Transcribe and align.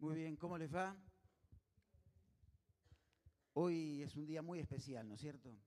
Muy 0.00 0.14
bien, 0.14 0.36
¿cómo 0.36 0.56
les 0.56 0.72
va? 0.72 0.96
Hoy 3.54 4.00
es 4.00 4.14
un 4.14 4.26
día 4.26 4.42
muy 4.42 4.60
especial, 4.60 5.08
¿no 5.08 5.14
es 5.14 5.20
cierto? 5.20 5.58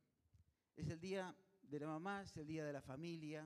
Es 0.78 0.88
el 0.88 1.02
día 1.02 1.36
de 1.64 1.80
la 1.82 1.88
mamá, 1.88 2.22
es 2.22 2.38
el 2.38 2.48
día 2.48 2.64
de 2.64 2.72
la 2.72 2.82
familia. 2.82 3.46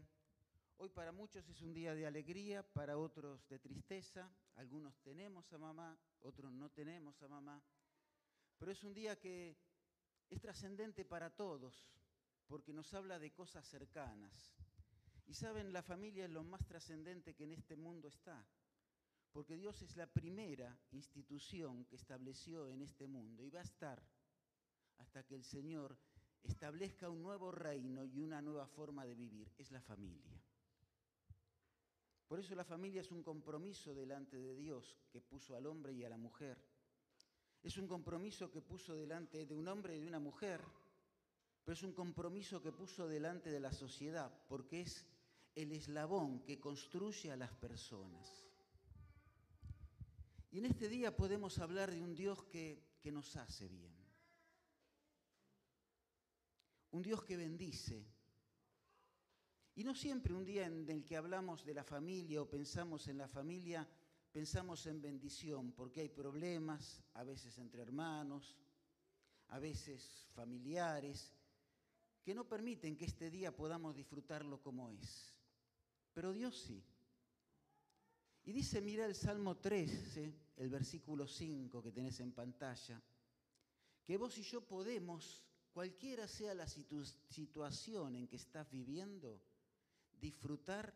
Hoy 0.78 0.90
para 0.90 1.12
muchos 1.12 1.50
es 1.50 1.60
un 1.64 1.74
día 1.74 1.96
de 1.96 2.06
alegría, 2.06 2.62
para 2.62 3.00
otros 3.00 3.50
de 3.50 3.58
tristeza. 3.58 4.32
Algunos 4.58 4.96
tenemos 5.00 5.52
a 5.54 5.58
mamá, 5.58 5.98
otros 6.22 6.54
no 6.54 6.70
tenemos 6.70 7.20
a 7.24 7.30
mamá. 7.30 7.64
Pero 8.60 8.72
es 8.72 8.84
un 8.84 8.94
día 8.94 9.20
que 9.20 9.58
es 10.30 10.40
trascendente 10.40 11.04
para 11.04 11.32
todos, 11.32 11.92
porque 12.46 12.74
nos 12.74 12.94
habla 12.94 13.18
de 13.18 13.32
cosas 13.32 13.68
cercanas. 13.68 14.54
Y 15.26 15.34
saben, 15.34 15.74
la 15.74 15.82
familia 15.82 16.26
es 16.26 16.32
lo 16.32 16.44
más 16.44 16.64
trascendente 16.68 17.34
que 17.34 17.46
en 17.46 17.54
este 17.54 17.76
mundo 17.76 18.08
está 18.08 18.46
porque 19.36 19.58
Dios 19.58 19.82
es 19.82 19.98
la 19.98 20.08
primera 20.08 20.74
institución 20.94 21.84
que 21.84 21.98
estableció 21.98 22.70
en 22.70 22.82
este 22.82 23.06
mundo 23.06 23.44
y 23.44 23.50
va 23.50 23.60
a 23.60 23.64
estar 23.64 24.02
hasta 24.98 25.24
que 25.24 25.36
el 25.36 25.44
Señor 25.44 25.98
establezca 26.42 27.10
un 27.10 27.22
nuevo 27.22 27.52
reino 27.52 28.06
y 28.06 28.22
una 28.22 28.42
nueva 28.42 28.66
forma 28.66 29.04
de 29.04 29.14
vivir, 29.14 29.52
es 29.58 29.72
la 29.72 29.82
familia. 29.82 30.42
Por 32.30 32.40
eso 32.40 32.56
la 32.56 32.64
familia 32.64 33.02
es 33.02 33.12
un 33.12 33.24
compromiso 33.24 33.94
delante 33.94 34.38
de 34.38 34.56
Dios 34.56 34.98
que 35.12 35.20
puso 35.20 35.58
al 35.58 35.66
hombre 35.66 35.92
y 35.92 36.06
a 36.06 36.10
la 36.10 36.18
mujer. 36.18 36.58
Es 37.62 37.76
un 37.76 37.90
compromiso 37.90 38.50
que 38.50 38.62
puso 38.62 38.96
delante 38.96 39.46
de 39.46 39.54
un 39.54 39.68
hombre 39.68 39.98
y 39.98 40.00
de 40.00 40.08
una 40.08 40.20
mujer, 40.20 40.62
pero 41.66 41.74
es 41.74 41.84
un 41.84 41.92
compromiso 41.92 42.62
que 42.62 42.72
puso 42.72 43.06
delante 43.06 43.52
de 43.52 43.60
la 43.60 43.74
sociedad, 43.74 44.32
porque 44.48 44.80
es 44.80 45.06
el 45.56 45.74
eslabón 45.74 46.40
que 46.46 46.58
construye 46.58 47.34
a 47.34 47.36
las 47.36 47.52
personas. 47.52 48.45
Y 50.56 50.60
en 50.60 50.68
este 50.68 50.88
día 50.88 51.14
podemos 51.14 51.60
hablar 51.60 51.92
de 51.92 52.02
un 52.02 52.16
Dios 52.16 52.46
que, 52.46 52.82
que 53.02 53.12
nos 53.12 53.36
hace 53.36 53.68
bien. 53.68 53.94
Un 56.92 57.02
Dios 57.02 57.26
que 57.26 57.36
bendice. 57.36 58.08
Y 59.76 59.84
no 59.84 59.94
siempre 59.94 60.34
un 60.34 60.46
día 60.46 60.66
en 60.66 60.90
el 60.90 61.04
que 61.04 61.18
hablamos 61.18 61.66
de 61.66 61.74
la 61.74 61.84
familia 61.84 62.42
o 62.42 62.50
pensamos 62.50 63.10
en 63.10 63.18
la 63.18 63.28
familia, 63.28 63.86
pensamos 64.32 64.86
en 64.86 65.02
bendición, 65.02 65.74
porque 65.74 66.00
hay 66.00 66.08
problemas, 66.08 67.04
a 67.16 67.26
veces 67.26 67.58
entre 67.58 67.82
hermanos, 67.82 68.56
a 69.50 69.60
veces 69.60 70.26
familiares, 70.36 71.34
que 72.24 72.34
no 72.34 72.48
permiten 72.48 72.96
que 72.96 73.04
este 73.04 73.30
día 73.30 73.54
podamos 73.54 73.94
disfrutarlo 73.94 74.62
como 74.62 74.90
es. 74.90 75.36
Pero 76.14 76.32
Dios 76.32 76.58
sí. 76.58 76.82
Y 78.46 78.52
dice, 78.52 78.80
mira 78.80 79.06
el 79.08 79.16
Salmo 79.16 79.58
13, 79.58 80.34
el 80.58 80.70
versículo 80.70 81.28
5 81.28 81.82
que 81.82 81.92
tenés 81.92 82.20
en 82.20 82.32
pantalla, 82.32 83.02
que 84.06 84.18
vos 84.18 84.38
y 84.38 84.44
yo 84.44 84.62
podemos, 84.62 85.44
cualquiera 85.74 86.28
sea 86.28 86.54
la 86.54 86.68
situación 86.68 88.16
en 88.16 88.28
que 88.28 88.36
estás 88.36 88.70
viviendo, 88.70 89.42
disfrutar 90.12 90.96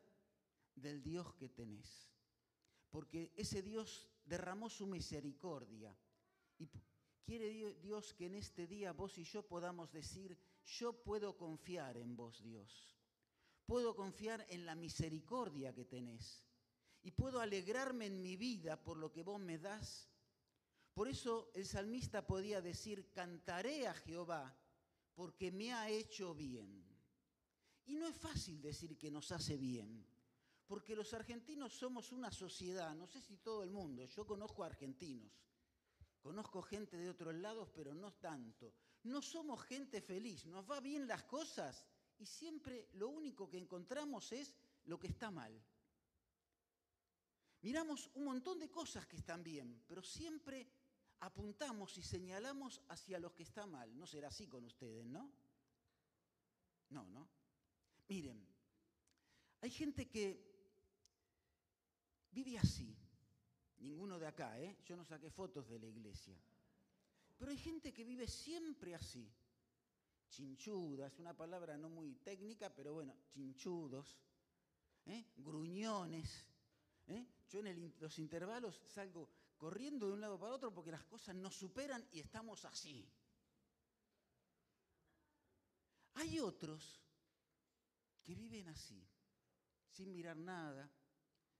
del 0.75 1.01
Dios 1.01 1.33
que 1.33 1.49
tenés. 1.49 2.07
Porque 2.91 3.33
ese 3.35 3.63
Dios 3.63 4.07
derramó 4.25 4.69
su 4.69 4.85
misericordia. 4.85 5.97
Y 6.59 6.69
quiere 7.23 7.73
Dios 7.81 8.13
que 8.13 8.27
en 8.27 8.35
este 8.35 8.67
día 8.67 8.93
vos 8.93 9.17
y 9.17 9.23
yo 9.23 9.41
podamos 9.47 9.91
decir, 9.91 10.37
yo 10.65 10.93
puedo 11.01 11.35
confiar 11.35 11.97
en 11.97 12.15
vos, 12.15 12.43
Dios. 12.43 12.95
Puedo 13.65 13.95
confiar 13.95 14.45
en 14.49 14.67
la 14.67 14.75
misericordia 14.75 15.73
que 15.73 15.85
tenés 15.85 16.48
y 17.01 17.11
puedo 17.11 17.39
alegrarme 17.39 18.07
en 18.07 18.21
mi 18.21 18.35
vida 18.35 18.81
por 18.81 18.97
lo 18.97 19.11
que 19.11 19.23
vos 19.23 19.39
me 19.39 19.57
das. 19.57 20.09
Por 20.93 21.07
eso 21.07 21.51
el 21.53 21.65
salmista 21.65 22.25
podía 22.25 22.61
decir, 22.61 23.11
cantaré 23.11 23.87
a 23.87 23.93
Jehová 23.93 24.55
porque 25.15 25.51
me 25.51 25.73
ha 25.73 25.89
hecho 25.89 26.33
bien. 26.33 26.85
Y 27.85 27.95
no 27.95 28.07
es 28.07 28.15
fácil 28.15 28.61
decir 28.61 28.97
que 28.97 29.09
nos 29.09 29.31
hace 29.31 29.57
bien, 29.57 30.05
porque 30.67 30.95
los 30.95 31.13
argentinos 31.13 31.73
somos 31.73 32.11
una 32.11 32.31
sociedad, 32.31 32.93
no 32.95 33.07
sé 33.07 33.19
si 33.21 33.37
todo 33.37 33.63
el 33.63 33.71
mundo, 33.71 34.05
yo 34.05 34.27
conozco 34.27 34.63
argentinos, 34.63 35.31
conozco 36.21 36.61
gente 36.61 36.97
de 36.97 37.09
otros 37.09 37.33
lados, 37.33 37.69
pero 37.73 37.95
no 37.95 38.13
tanto. 38.13 38.75
No 39.03 39.21
somos 39.21 39.63
gente 39.63 40.01
feliz, 40.01 40.45
nos 40.45 40.69
va 40.69 40.79
bien 40.79 41.07
las 41.07 41.23
cosas 41.23 41.85
y 42.17 42.25
siempre 42.25 42.89
lo 42.93 43.09
único 43.09 43.49
que 43.49 43.57
encontramos 43.57 44.31
es 44.31 44.53
lo 44.85 44.99
que 44.99 45.07
está 45.07 45.31
mal. 45.31 45.59
Miramos 47.61 48.09
un 48.15 48.25
montón 48.25 48.59
de 48.59 48.69
cosas 48.69 49.05
que 49.05 49.17
están 49.17 49.43
bien, 49.43 49.83
pero 49.87 50.01
siempre 50.01 50.67
apuntamos 51.19 51.97
y 51.97 52.03
señalamos 52.03 52.81
hacia 52.87 53.19
los 53.19 53.33
que 53.33 53.43
está 53.43 53.65
mal. 53.65 53.97
No 53.97 54.07
será 54.07 54.29
así 54.29 54.47
con 54.47 54.65
ustedes, 54.65 55.05
¿no? 55.05 55.31
No, 56.89 57.05
¿no? 57.07 57.27
Miren, 58.07 58.47
hay 59.61 59.69
gente 59.69 60.07
que 60.07 60.49
vive 62.31 62.57
así. 62.57 62.95
Ninguno 63.79 64.19
de 64.19 64.27
acá, 64.27 64.59
¿eh? 64.59 64.77
Yo 64.85 64.95
no 64.95 65.05
saqué 65.05 65.29
fotos 65.29 65.67
de 65.69 65.79
la 65.79 65.87
iglesia. 65.87 66.37
Pero 67.37 67.51
hay 67.51 67.57
gente 67.57 67.93
que 67.93 68.03
vive 68.03 68.27
siempre 68.27 68.95
así. 68.95 69.31
Chinchuda, 70.29 71.07
es 71.07 71.17
una 71.19 71.35
palabra 71.35 71.77
no 71.77 71.89
muy 71.89 72.15
técnica, 72.15 72.73
pero 72.73 72.93
bueno, 72.93 73.15
chinchudos, 73.29 74.17
¿eh? 75.05 75.25
gruñones, 75.37 76.45
¿Eh? 77.09 77.27
Yo 77.49 77.59
en 77.59 77.93
los 77.99 78.19
intervalos 78.19 78.81
salgo 78.87 79.29
corriendo 79.57 80.07
de 80.07 80.13
un 80.13 80.21
lado 80.21 80.39
para 80.39 80.53
otro 80.53 80.73
porque 80.73 80.91
las 80.91 81.03
cosas 81.03 81.35
nos 81.35 81.55
superan 81.55 82.07
y 82.11 82.19
estamos 82.19 82.63
así. 82.65 83.11
Hay 86.13 86.39
otros 86.39 87.01
que 88.23 88.35
viven 88.35 88.67
así, 88.67 89.07
sin 89.89 90.11
mirar 90.11 90.37
nada, 90.37 90.91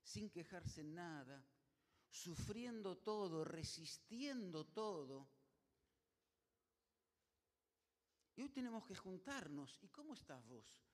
sin 0.03 0.29
quejarse 0.29 0.81
en 0.81 0.93
nada, 0.93 1.43
sufriendo 2.09 2.97
todo, 2.97 3.43
resistiendo 3.43 4.65
todo. 4.65 5.27
Y 8.35 8.43
hoy 8.43 8.49
tenemos 8.49 8.85
que 8.85 8.95
juntarnos. 8.95 9.79
¿Y 9.81 9.87
cómo 9.89 10.13
estás 10.13 10.45
vos? 10.47 10.88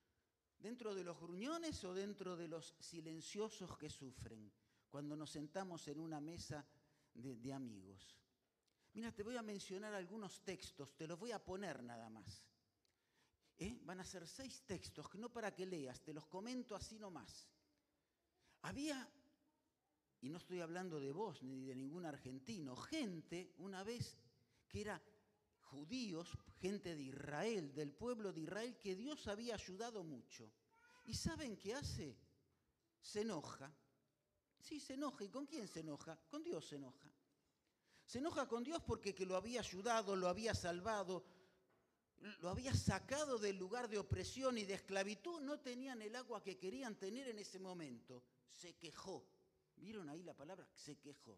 ¿Dentro 0.59 0.95
de 0.95 1.03
los 1.03 1.19
gruñones 1.19 1.83
o 1.83 1.93
dentro 1.93 2.35
de 2.35 2.47
los 2.47 2.75
silenciosos 2.79 3.77
que 3.77 3.89
sufren 3.89 4.51
cuando 4.89 5.15
nos 5.15 5.31
sentamos 5.31 5.87
en 5.87 5.99
una 5.99 6.19
mesa 6.19 6.65
de, 7.13 7.53
amigos? 7.53 8.17
Mira, 8.93 9.11
te 9.11 9.23
voy 9.23 9.35
a 9.37 9.41
mencionar 9.41 9.93
algunos 9.93 10.41
textos, 10.43 10.95
te 10.95 11.07
los 11.07 11.19
voy 11.19 11.31
a 11.31 11.43
poner 11.43 11.83
nada 11.83 12.09
más. 12.09 12.43
¿Eh? 13.57 13.79
Van 13.83 13.99
a 13.99 14.05
ser 14.05 14.27
seis 14.27 14.63
textos, 14.65 15.13
no 15.15 15.31
para 15.31 15.53
que 15.53 15.65
leas, 15.65 16.01
te 16.01 16.13
los 16.13 16.25
comento 16.25 16.75
así 16.75 16.97
nomás. 16.99 17.47
Había, 18.63 19.07
y 20.21 20.29
no 20.29 20.37
estoy 20.37 20.61
hablando 20.61 20.99
de 20.99 21.11
vos 21.11 21.43
ni 21.43 21.63
de 21.63 21.75
ningún 21.75 22.05
argentino, 22.05 22.75
gente 22.75 23.53
una 23.57 23.83
vez 23.83 24.17
que 24.67 24.81
era 24.81 25.01
judíos, 25.75 26.37
gente 26.61 26.95
de 26.95 27.03
Israel, 27.03 27.73
del 27.73 27.91
pueblo 27.91 28.31
de 28.31 28.41
Israel, 28.41 28.77
que 28.79 28.95
Dios 28.95 29.27
había 29.27 29.55
ayudado 29.55 30.03
mucho. 30.03 30.49
¿Y 31.05 31.13
saben 31.13 31.57
qué 31.57 31.75
hace? 31.75 32.17
Se 33.01 33.21
enoja. 33.21 33.71
Sí, 34.59 34.79
se 34.79 34.93
enoja. 34.93 35.23
¿Y 35.25 35.29
con 35.29 35.45
quién 35.45 35.67
se 35.67 35.81
enoja? 35.81 36.17
Con 36.29 36.43
Dios 36.43 36.65
se 36.65 36.77
enoja. 36.77 37.11
Se 38.05 38.19
enoja 38.19 38.47
con 38.47 38.63
Dios 38.63 38.81
porque 38.83 39.13
que 39.13 39.25
lo 39.25 39.35
había 39.35 39.59
ayudado, 39.59 40.15
lo 40.15 40.27
había 40.29 40.53
salvado, 40.53 41.25
lo 42.39 42.49
había 42.49 42.73
sacado 42.73 43.37
del 43.37 43.57
lugar 43.57 43.89
de 43.89 43.97
opresión 43.97 44.57
y 44.57 44.63
de 44.63 44.75
esclavitud. 44.75 45.41
No 45.41 45.59
tenían 45.59 46.01
el 46.01 46.15
agua 46.15 46.41
que 46.41 46.57
querían 46.57 46.95
tener 46.95 47.27
en 47.27 47.39
ese 47.39 47.59
momento. 47.59 48.23
Se 48.47 48.75
quejó. 48.77 49.27
¿Vieron 49.75 50.09
ahí 50.09 50.23
la 50.23 50.33
palabra? 50.33 50.67
Se 50.73 50.97
quejó. 50.97 51.37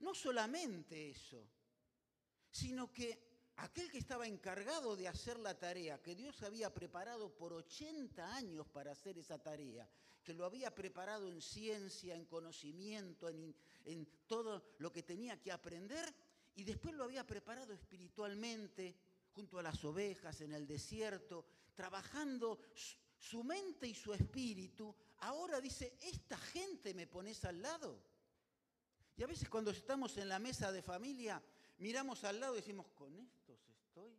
No 0.00 0.14
solamente 0.14 1.08
eso, 1.08 1.48
sino 2.50 2.92
que 2.92 3.28
aquel 3.56 3.90
que 3.90 3.98
estaba 3.98 4.26
encargado 4.26 4.96
de 4.96 5.08
hacer 5.08 5.38
la 5.38 5.58
tarea, 5.58 6.00
que 6.02 6.14
Dios 6.14 6.42
había 6.42 6.72
preparado 6.72 7.34
por 7.36 7.52
80 7.52 8.34
años 8.34 8.68
para 8.68 8.92
hacer 8.92 9.18
esa 9.18 9.38
tarea, 9.38 9.88
que 10.22 10.34
lo 10.34 10.44
había 10.44 10.74
preparado 10.74 11.28
en 11.28 11.40
ciencia, 11.40 12.14
en 12.14 12.26
conocimiento, 12.26 13.28
en, 13.28 13.54
todo 14.26 14.62
lo 14.78 14.92
que 14.92 15.02
tenía 15.02 15.40
que 15.40 15.50
aprender, 15.50 16.14
y 16.54 16.64
después 16.64 16.94
lo 16.94 17.04
había 17.04 17.26
preparado 17.26 17.72
espiritualmente, 17.72 18.94
junto 19.32 19.58
a 19.58 19.62
las 19.62 19.84
ovejas, 19.84 20.40
en 20.40 20.52
el 20.52 20.66
desierto, 20.66 21.46
trabajando 21.74 22.60
su 23.18 23.42
mente 23.44 23.86
y 23.86 23.94
su 23.94 24.12
espíritu, 24.12 24.94
ahora 25.20 25.60
dice, 25.60 25.96
esta 26.00 26.36
gente 26.36 26.92
me 26.92 27.06
pones 27.06 27.44
al 27.44 27.62
lado. 27.62 28.02
Y 29.16 29.22
a 29.22 29.26
veces 29.26 29.48
cuando 29.48 29.70
estamos 29.70 30.16
en 30.16 30.28
la 30.28 30.38
mesa 30.38 30.70
de 30.70 30.82
familia, 30.82 31.42
miramos 31.78 32.22
al 32.24 32.40
lado 32.40 32.54
y 32.54 32.58
decimos, 32.58 32.88
con 32.94 33.14
estos 33.16 33.58
estoy. 33.68 34.16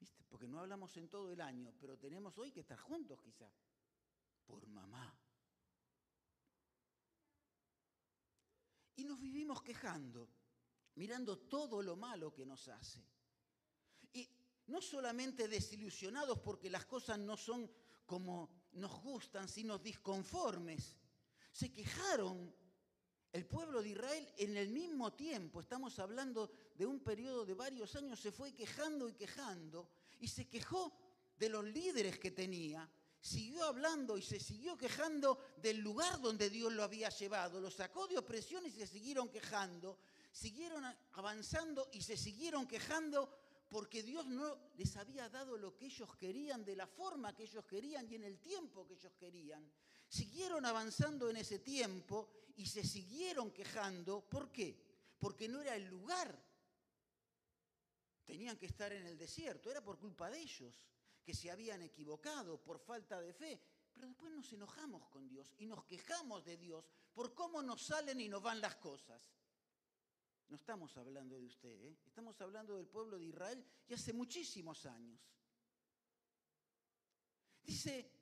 ¿Viste? 0.00 0.24
Porque 0.28 0.48
no 0.48 0.60
hablamos 0.60 0.96
en 0.96 1.08
todo 1.08 1.30
el 1.32 1.40
año, 1.40 1.74
pero 1.80 1.98
tenemos 1.98 2.38
hoy 2.38 2.52
que 2.52 2.60
estar 2.60 2.78
juntos 2.78 3.20
quizá. 3.20 3.50
Por 4.46 4.66
mamá. 4.68 5.16
nos 9.06 9.20
vivimos 9.20 9.62
quejando, 9.62 10.28
mirando 10.96 11.38
todo 11.38 11.82
lo 11.82 11.96
malo 11.96 12.34
que 12.34 12.44
nos 12.44 12.68
hace. 12.68 13.02
Y 14.12 14.28
no 14.66 14.82
solamente 14.82 15.48
desilusionados 15.48 16.40
porque 16.40 16.68
las 16.68 16.84
cosas 16.86 17.18
no 17.18 17.36
son 17.36 17.70
como 18.04 18.50
nos 18.72 19.00
gustan, 19.00 19.48
sino 19.48 19.78
disconformes. 19.78 20.96
Se 21.52 21.72
quejaron 21.72 22.54
el 23.36 23.44
pueblo 23.44 23.82
de 23.82 23.90
Israel 23.90 24.26
en 24.38 24.56
el 24.56 24.70
mismo 24.70 25.12
tiempo, 25.12 25.60
estamos 25.60 25.98
hablando 25.98 26.50
de 26.74 26.86
un 26.86 27.00
periodo 27.00 27.44
de 27.44 27.52
varios 27.52 27.94
años, 27.94 28.18
se 28.18 28.32
fue 28.32 28.54
quejando 28.54 29.10
y 29.10 29.12
quejando 29.12 29.90
y 30.20 30.28
se 30.28 30.48
quejó 30.48 30.90
de 31.38 31.50
los 31.50 31.62
líderes 31.62 32.18
que 32.18 32.30
tenía, 32.30 32.88
siguió 33.20 33.64
hablando 33.64 34.16
y 34.16 34.22
se 34.22 34.40
siguió 34.40 34.78
quejando 34.78 35.38
del 35.58 35.80
lugar 35.80 36.18
donde 36.22 36.48
Dios 36.48 36.72
lo 36.72 36.82
había 36.82 37.10
llevado, 37.10 37.60
lo 37.60 37.70
sacó 37.70 38.06
de 38.06 38.16
opresión 38.16 38.64
y 38.64 38.70
se 38.70 38.86
siguieron 38.86 39.28
quejando, 39.28 39.98
siguieron 40.32 40.82
avanzando 41.12 41.90
y 41.92 42.00
se 42.00 42.16
siguieron 42.16 42.66
quejando 42.66 43.30
porque 43.68 44.02
Dios 44.02 44.24
no 44.24 44.56
les 44.78 44.96
había 44.96 45.28
dado 45.28 45.58
lo 45.58 45.76
que 45.76 45.86
ellos 45.86 46.16
querían, 46.16 46.64
de 46.64 46.74
la 46.74 46.86
forma 46.86 47.36
que 47.36 47.42
ellos 47.42 47.66
querían 47.66 48.10
y 48.10 48.14
en 48.14 48.24
el 48.24 48.38
tiempo 48.38 48.86
que 48.86 48.94
ellos 48.94 49.12
querían. 49.18 49.70
Siguieron 50.08 50.64
avanzando 50.64 51.28
en 51.28 51.36
ese 51.36 51.58
tiempo 51.58 52.28
y 52.56 52.66
se 52.66 52.84
siguieron 52.84 53.50
quejando. 53.50 54.20
¿Por 54.28 54.50
qué? 54.50 54.76
Porque 55.18 55.48
no 55.48 55.60
era 55.60 55.74
el 55.74 55.86
lugar. 55.86 56.36
Tenían 58.24 58.56
que 58.56 58.66
estar 58.66 58.92
en 58.92 59.06
el 59.06 59.16
desierto. 59.16 59.70
Era 59.70 59.82
por 59.82 59.98
culpa 59.98 60.30
de 60.30 60.40
ellos, 60.40 60.86
que 61.22 61.34
se 61.34 61.50
habían 61.50 61.82
equivocado 61.82 62.60
por 62.60 62.78
falta 62.78 63.20
de 63.20 63.32
fe. 63.32 63.60
Pero 63.92 64.08
después 64.08 64.32
nos 64.32 64.52
enojamos 64.52 65.06
con 65.08 65.26
Dios 65.28 65.54
y 65.58 65.66
nos 65.66 65.84
quejamos 65.84 66.44
de 66.44 66.56
Dios 66.56 66.84
por 67.14 67.34
cómo 67.34 67.62
nos 67.62 67.82
salen 67.82 68.20
y 68.20 68.28
nos 68.28 68.42
van 68.42 68.60
las 68.60 68.76
cosas. 68.76 69.22
No 70.48 70.56
estamos 70.56 70.96
hablando 70.96 71.38
de 71.38 71.46
usted, 71.46 71.82
¿eh? 71.82 71.96
estamos 72.06 72.40
hablando 72.40 72.76
del 72.76 72.86
pueblo 72.86 73.18
de 73.18 73.24
Israel 73.24 73.64
y 73.88 73.94
hace 73.94 74.12
muchísimos 74.12 74.86
años. 74.86 75.20
Dice 77.64 78.15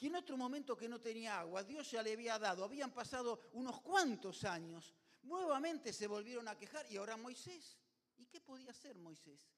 que 0.00 0.06
en 0.06 0.16
otro 0.16 0.34
momento 0.38 0.74
que 0.74 0.88
no 0.88 0.98
tenía 0.98 1.40
agua, 1.40 1.62
Dios 1.62 1.90
ya 1.90 2.02
le 2.02 2.14
había 2.14 2.38
dado, 2.38 2.64
habían 2.64 2.90
pasado 2.90 3.38
unos 3.52 3.82
cuantos 3.82 4.44
años, 4.44 4.94
nuevamente 5.24 5.92
se 5.92 6.06
volvieron 6.06 6.48
a 6.48 6.56
quejar 6.56 6.90
y 6.90 6.96
ahora 6.96 7.18
Moisés. 7.18 7.76
¿Y 8.16 8.24
qué 8.24 8.40
podía 8.40 8.70
hacer 8.70 8.96
Moisés? 8.96 9.52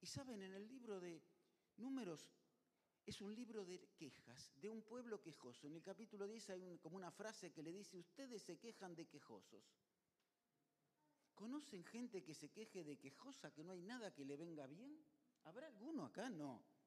Y 0.00 0.06
saben, 0.06 0.40
en 0.40 0.54
el 0.54 0.66
libro 0.66 0.98
de 0.98 1.22
números 1.76 2.32
es 3.04 3.20
un 3.20 3.34
libro 3.34 3.62
de 3.66 3.78
quejas, 3.98 4.52
de 4.58 4.70
un 4.70 4.80
pueblo 4.80 5.20
quejoso. 5.20 5.66
En 5.66 5.74
el 5.74 5.82
capítulo 5.82 6.26
10 6.26 6.48
hay 6.48 6.78
como 6.78 6.96
una 6.96 7.10
frase 7.10 7.52
que 7.52 7.62
le 7.62 7.72
dice, 7.72 7.98
ustedes 7.98 8.42
se 8.42 8.56
quejan 8.56 8.94
de 8.94 9.06
quejosos. 9.06 9.70
¿Conocen 11.34 11.84
gente 11.84 12.24
que 12.24 12.32
se 12.32 12.48
queje 12.48 12.84
de 12.84 12.96
quejosa, 12.96 13.52
que 13.52 13.64
no 13.64 13.72
hay 13.72 13.82
nada 13.82 14.14
que 14.14 14.24
le 14.24 14.38
venga 14.38 14.66
bien? 14.66 14.98
¿Habrá 15.44 15.66
alguno 15.66 16.06
acá? 16.06 16.30
No. 16.30 16.77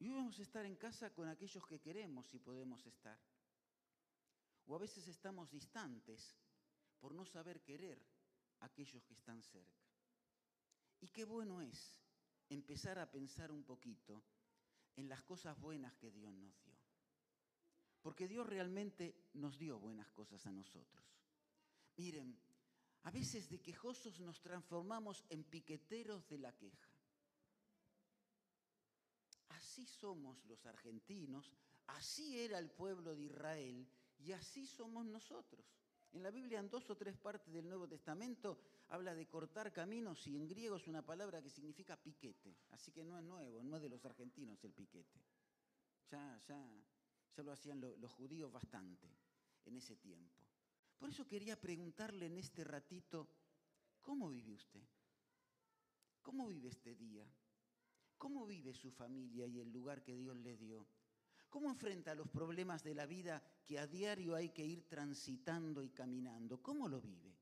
Y 0.00 0.10
a 0.10 0.42
estar 0.42 0.64
en 0.64 0.76
casa 0.76 1.12
con 1.12 1.28
aquellos 1.28 1.66
que 1.66 1.80
queremos 1.80 2.32
y 2.32 2.38
podemos 2.38 2.86
estar. 2.86 3.18
O 4.66 4.76
a 4.76 4.78
veces 4.78 5.08
estamos 5.08 5.50
distantes 5.50 6.36
por 7.00 7.14
no 7.14 7.24
saber 7.24 7.62
querer 7.62 7.98
a 8.60 8.66
aquellos 8.66 9.04
que 9.04 9.14
están 9.14 9.42
cerca. 9.42 9.82
Y 11.00 11.08
qué 11.08 11.24
bueno 11.24 11.60
es 11.60 12.00
empezar 12.48 12.98
a 12.98 13.10
pensar 13.10 13.50
un 13.50 13.64
poquito 13.64 14.22
en 14.96 15.08
las 15.08 15.22
cosas 15.22 15.58
buenas 15.58 15.94
que 15.96 16.10
Dios 16.10 16.32
nos 16.34 16.60
dio. 16.64 16.76
Porque 18.02 18.28
Dios 18.28 18.46
realmente 18.46 19.28
nos 19.34 19.58
dio 19.58 19.78
buenas 19.78 20.10
cosas 20.12 20.46
a 20.46 20.52
nosotros. 20.52 21.04
Miren, 21.96 22.38
a 23.02 23.10
veces 23.10 23.48
de 23.48 23.60
quejosos 23.60 24.20
nos 24.20 24.40
transformamos 24.40 25.24
en 25.28 25.44
piqueteros 25.44 26.28
de 26.28 26.38
la 26.38 26.52
queja. 26.52 26.87
Así 29.58 29.84
somos 29.86 30.44
los 30.44 30.64
argentinos, 30.66 31.50
así 31.88 32.38
era 32.38 32.60
el 32.60 32.70
pueblo 32.70 33.16
de 33.16 33.24
Israel 33.24 33.88
y 34.16 34.30
así 34.30 34.68
somos 34.68 35.04
nosotros. 35.04 35.66
En 36.12 36.22
la 36.22 36.30
Biblia, 36.30 36.60
en 36.60 36.70
dos 36.70 36.88
o 36.90 36.96
tres 36.96 37.16
partes 37.16 37.52
del 37.52 37.68
Nuevo 37.68 37.88
Testamento, 37.88 38.56
habla 38.90 39.16
de 39.16 39.26
cortar 39.26 39.72
caminos 39.72 40.24
y 40.28 40.36
en 40.36 40.46
griego 40.46 40.76
es 40.76 40.86
una 40.86 41.04
palabra 41.04 41.42
que 41.42 41.50
significa 41.50 41.96
piquete. 41.96 42.56
Así 42.70 42.92
que 42.92 43.02
no 43.02 43.18
es 43.18 43.24
nuevo, 43.24 43.64
no 43.64 43.76
es 43.76 43.82
de 43.82 43.88
los 43.88 44.04
argentinos 44.04 44.62
el 44.62 44.72
piquete. 44.72 45.20
Ya, 46.08 46.40
ya, 46.46 46.64
ya 47.36 47.42
lo 47.42 47.50
hacían 47.50 47.80
los 47.80 48.12
judíos 48.12 48.52
bastante 48.52 49.08
en 49.64 49.76
ese 49.76 49.96
tiempo. 49.96 50.40
Por 50.96 51.10
eso 51.10 51.26
quería 51.26 51.60
preguntarle 51.60 52.26
en 52.26 52.38
este 52.38 52.62
ratito, 52.62 53.28
¿cómo 54.02 54.30
vive 54.30 54.54
usted? 54.54 54.86
¿Cómo 56.22 56.46
vive 56.46 56.68
este 56.68 56.94
día? 56.94 57.28
¿Cómo 58.18 58.46
vive 58.46 58.74
su 58.74 58.90
familia 58.90 59.46
y 59.46 59.60
el 59.60 59.72
lugar 59.72 60.02
que 60.02 60.16
Dios 60.16 60.36
le 60.36 60.56
dio? 60.56 60.86
¿Cómo 61.48 61.70
enfrenta 61.70 62.14
los 62.14 62.28
problemas 62.28 62.82
de 62.82 62.94
la 62.94 63.06
vida 63.06 63.42
que 63.64 63.78
a 63.78 63.86
diario 63.86 64.34
hay 64.34 64.50
que 64.50 64.66
ir 64.66 64.86
transitando 64.86 65.82
y 65.82 65.90
caminando? 65.90 66.60
¿Cómo 66.60 66.88
lo 66.88 67.00
vive? 67.00 67.34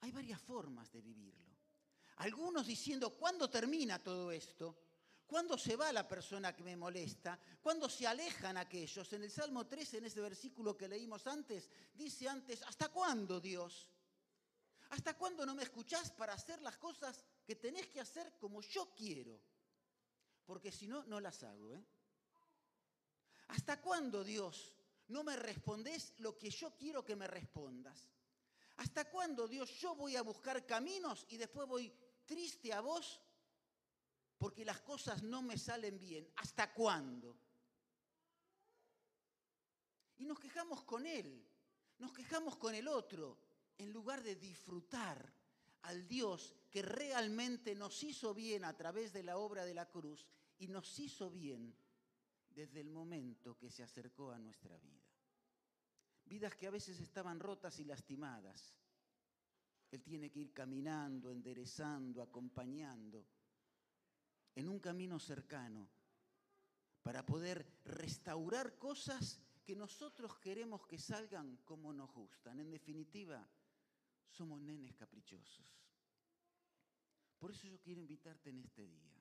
Hay 0.00 0.10
varias 0.10 0.40
formas 0.40 0.90
de 0.90 1.00
vivirlo. 1.00 1.54
Algunos 2.16 2.66
diciendo, 2.66 3.10
¿cuándo 3.10 3.50
termina 3.50 4.02
todo 4.02 4.32
esto? 4.32 4.78
¿Cuándo 5.26 5.58
se 5.58 5.76
va 5.76 5.92
la 5.92 6.08
persona 6.08 6.54
que 6.54 6.64
me 6.64 6.76
molesta? 6.76 7.38
¿Cuándo 7.60 7.88
se 7.88 8.06
alejan 8.06 8.56
aquellos? 8.56 9.12
En 9.12 9.24
el 9.24 9.30
Salmo 9.30 9.66
13, 9.66 9.98
en 9.98 10.06
ese 10.06 10.20
versículo 10.20 10.76
que 10.76 10.88
leímos 10.88 11.26
antes, 11.26 11.68
dice 11.94 12.28
antes, 12.28 12.62
¿hasta 12.62 12.88
cuándo 12.88 13.40
Dios? 13.40 13.90
¿Hasta 14.90 15.16
cuándo 15.16 15.44
no 15.44 15.54
me 15.54 15.64
escuchás 15.64 16.10
para 16.12 16.34
hacer 16.34 16.62
las 16.62 16.78
cosas 16.78 17.24
que 17.46 17.56
tenés 17.56 17.86
que 17.86 18.00
hacer 18.00 18.36
como 18.38 18.60
yo 18.60 18.92
quiero? 18.94 19.40
Porque 20.44 20.70
si 20.70 20.86
no, 20.86 21.04
no 21.04 21.20
las 21.20 21.42
hago. 21.42 21.74
¿eh? 21.74 21.84
¿Hasta 23.48 23.80
cuándo 23.80 24.24
Dios 24.24 24.74
no 25.08 25.24
me 25.24 25.36
respondés 25.36 26.12
lo 26.18 26.36
que 26.36 26.50
yo 26.50 26.76
quiero 26.76 27.04
que 27.04 27.16
me 27.16 27.26
respondas? 27.26 28.10
¿Hasta 28.76 29.08
cuándo 29.08 29.48
Dios 29.48 29.70
yo 29.78 29.94
voy 29.94 30.16
a 30.16 30.22
buscar 30.22 30.66
caminos 30.66 31.24
y 31.30 31.38
después 31.38 31.66
voy 31.66 31.90
triste 32.26 32.72
a 32.72 32.80
vos 32.80 33.20
porque 34.38 34.64
las 34.64 34.80
cosas 34.80 35.22
no 35.22 35.42
me 35.42 35.56
salen 35.56 35.98
bien. 35.98 36.30
¿Hasta 36.36 36.72
cuándo? 36.74 37.36
Y 40.18 40.24
nos 40.24 40.38
quejamos 40.38 40.82
con 40.82 41.06
Él, 41.06 41.46
nos 41.98 42.12
quejamos 42.12 42.56
con 42.56 42.74
el 42.74 42.88
otro, 42.88 43.38
en 43.78 43.92
lugar 43.92 44.22
de 44.22 44.36
disfrutar 44.36 45.32
al 45.86 46.06
Dios 46.08 46.54
que 46.70 46.82
realmente 46.82 47.74
nos 47.74 48.02
hizo 48.02 48.34
bien 48.34 48.64
a 48.64 48.76
través 48.76 49.12
de 49.12 49.22
la 49.22 49.38
obra 49.38 49.64
de 49.64 49.74
la 49.74 49.88
cruz 49.88 50.26
y 50.58 50.68
nos 50.68 50.98
hizo 50.98 51.30
bien 51.30 51.74
desde 52.50 52.80
el 52.80 52.90
momento 52.90 53.56
que 53.56 53.70
se 53.70 53.82
acercó 53.82 54.32
a 54.32 54.38
nuestra 54.38 54.76
vida. 54.78 55.04
Vidas 56.24 56.56
que 56.56 56.66
a 56.66 56.70
veces 56.70 56.98
estaban 56.98 57.38
rotas 57.38 57.78
y 57.78 57.84
lastimadas. 57.84 58.74
Él 59.92 60.02
tiene 60.02 60.30
que 60.30 60.40
ir 60.40 60.52
caminando, 60.52 61.30
enderezando, 61.30 62.20
acompañando 62.20 63.24
en 64.56 64.68
un 64.68 64.80
camino 64.80 65.20
cercano 65.20 65.88
para 67.02 67.24
poder 67.24 67.80
restaurar 67.84 68.76
cosas 68.76 69.40
que 69.64 69.76
nosotros 69.76 70.36
queremos 70.38 70.84
que 70.86 70.98
salgan 70.98 71.58
como 71.64 71.92
nos 71.92 72.12
gustan. 72.12 72.58
En 72.58 72.70
definitiva, 72.70 73.48
somos 74.30 74.60
nenes 74.60 74.94
caprichosos. 74.94 75.66
Por 77.38 77.50
eso 77.50 77.68
yo 77.68 77.80
quiero 77.80 78.00
invitarte 78.00 78.50
en 78.50 78.58
este 78.58 78.86
día. 78.86 79.12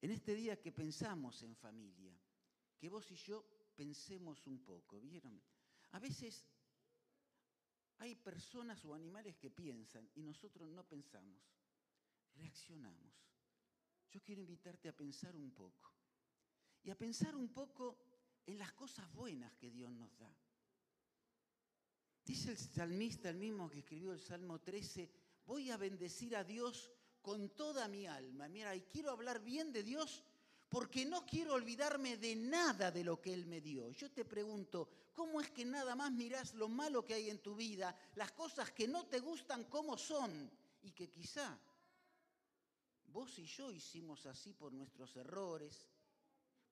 En 0.00 0.10
este 0.10 0.34
día 0.34 0.60
que 0.60 0.72
pensamos 0.72 1.42
en 1.42 1.56
familia, 1.56 2.16
que 2.78 2.88
vos 2.88 3.10
y 3.10 3.16
yo 3.16 3.44
pensemos 3.74 4.46
un 4.46 4.62
poco, 4.62 5.00
¿vieron? 5.00 5.42
A 5.92 5.98
veces 5.98 6.44
hay 7.98 8.14
personas 8.14 8.84
o 8.84 8.94
animales 8.94 9.36
que 9.36 9.50
piensan 9.50 10.08
y 10.14 10.22
nosotros 10.22 10.68
no 10.68 10.86
pensamos, 10.86 11.42
reaccionamos 12.34 13.24
yo 14.14 14.22
quiero 14.22 14.42
invitarte 14.42 14.88
a 14.88 14.96
pensar 14.96 15.34
un 15.34 15.50
poco. 15.50 15.92
Y 16.84 16.90
a 16.90 16.96
pensar 16.96 17.34
un 17.34 17.48
poco 17.48 17.98
en 18.46 18.58
las 18.58 18.72
cosas 18.72 19.12
buenas 19.12 19.52
que 19.54 19.72
Dios 19.72 19.90
nos 19.90 20.16
da. 20.16 20.32
Dice 22.24 22.50
el 22.50 22.58
salmista, 22.58 23.28
el 23.28 23.36
mismo 23.36 23.68
que 23.70 23.80
escribió 23.80 24.12
el 24.12 24.20
Salmo 24.20 24.60
13, 24.60 25.10
voy 25.46 25.70
a 25.70 25.76
bendecir 25.76 26.36
a 26.36 26.44
Dios 26.44 26.90
con 27.20 27.50
toda 27.50 27.86
mi 27.88 28.06
alma. 28.06 28.48
Mira, 28.48 28.74
y 28.74 28.82
quiero 28.82 29.10
hablar 29.10 29.42
bien 29.42 29.72
de 29.72 29.82
Dios 29.82 30.24
porque 30.68 31.04
no 31.04 31.24
quiero 31.26 31.54
olvidarme 31.54 32.16
de 32.16 32.34
nada 32.34 32.90
de 32.90 33.04
lo 33.04 33.20
que 33.20 33.32
Él 33.32 33.46
me 33.46 33.60
dio. 33.60 33.90
Yo 33.92 34.10
te 34.10 34.24
pregunto, 34.24 34.88
¿cómo 35.12 35.40
es 35.40 35.50
que 35.50 35.64
nada 35.64 35.94
más 35.94 36.10
mirás 36.12 36.54
lo 36.54 36.68
malo 36.68 37.04
que 37.04 37.14
hay 37.14 37.30
en 37.30 37.38
tu 37.38 37.54
vida, 37.54 37.94
las 38.14 38.32
cosas 38.32 38.72
que 38.72 38.88
no 38.88 39.06
te 39.06 39.20
gustan 39.20 39.64
como 39.64 39.96
son 39.98 40.50
y 40.82 40.92
que 40.92 41.10
quizá 41.10 41.58
Vos 43.14 43.38
y 43.38 43.46
yo 43.46 43.70
hicimos 43.70 44.26
así 44.26 44.52
por 44.54 44.72
nuestros 44.72 45.14
errores, 45.14 45.88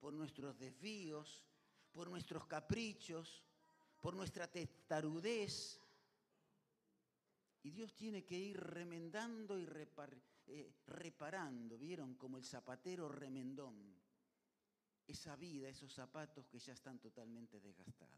por 0.00 0.12
nuestros 0.12 0.58
desvíos, 0.58 1.44
por 1.92 2.10
nuestros 2.10 2.46
caprichos, 2.46 3.44
por 4.02 4.16
nuestra 4.16 4.50
testarudez. 4.50 5.80
Y 7.62 7.70
Dios 7.70 7.94
tiene 7.94 8.24
que 8.24 8.36
ir 8.36 8.58
remendando 8.58 9.58
y 9.58 9.66
eh, 10.48 10.74
reparando, 10.88 11.78
¿vieron? 11.78 12.16
Como 12.16 12.36
el 12.36 12.44
zapatero 12.44 13.08
remendón. 13.08 13.94
Esa 15.06 15.36
vida, 15.36 15.68
esos 15.68 15.92
zapatos 15.92 16.46
que 16.48 16.58
ya 16.58 16.72
están 16.72 16.98
totalmente 16.98 17.60
desgastados. 17.60 18.12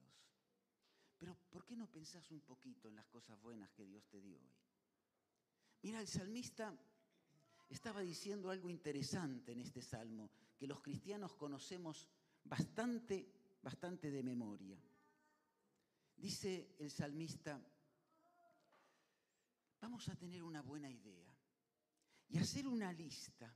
Pero 1.19 1.37
¿por 1.51 1.65
qué 1.65 1.77
no 1.77 1.87
pensás 1.87 2.31
un 2.31 2.41
poquito 2.41 2.89
en 2.89 2.97
las 2.97 3.07
cosas 3.07 3.41
buenas 3.41 3.71
que 3.71 3.85
Dios 3.85 4.05
te 4.09 4.21
dio 4.21 4.39
hoy? 4.39 4.53
Mira, 5.83 6.01
el 6.01 6.09
salmista 6.09 6.75
estaba 7.69 8.01
diciendo 8.01 8.51
algo 8.51 8.71
interesante 8.71 9.53
en 9.53 9.61
este 9.61 9.83
salmo, 9.83 10.31
que 10.57 10.67
los 10.67 10.81
cristianos 10.81 11.35
conocemos 11.35 12.09
bastante, 12.45 13.31
bastante 13.63 14.11
de 14.11 14.23
memoria. 14.23 14.79
Dice 16.17 16.75
el 16.79 16.91
salmista, 16.91 17.61
vamos 19.81 20.09
a 20.09 20.17
tener 20.17 20.43
una 20.43 20.63
buena 20.63 20.91
idea 20.91 21.35
y 22.29 22.39
hacer 22.39 22.67
una 22.67 22.93
lista 22.93 23.55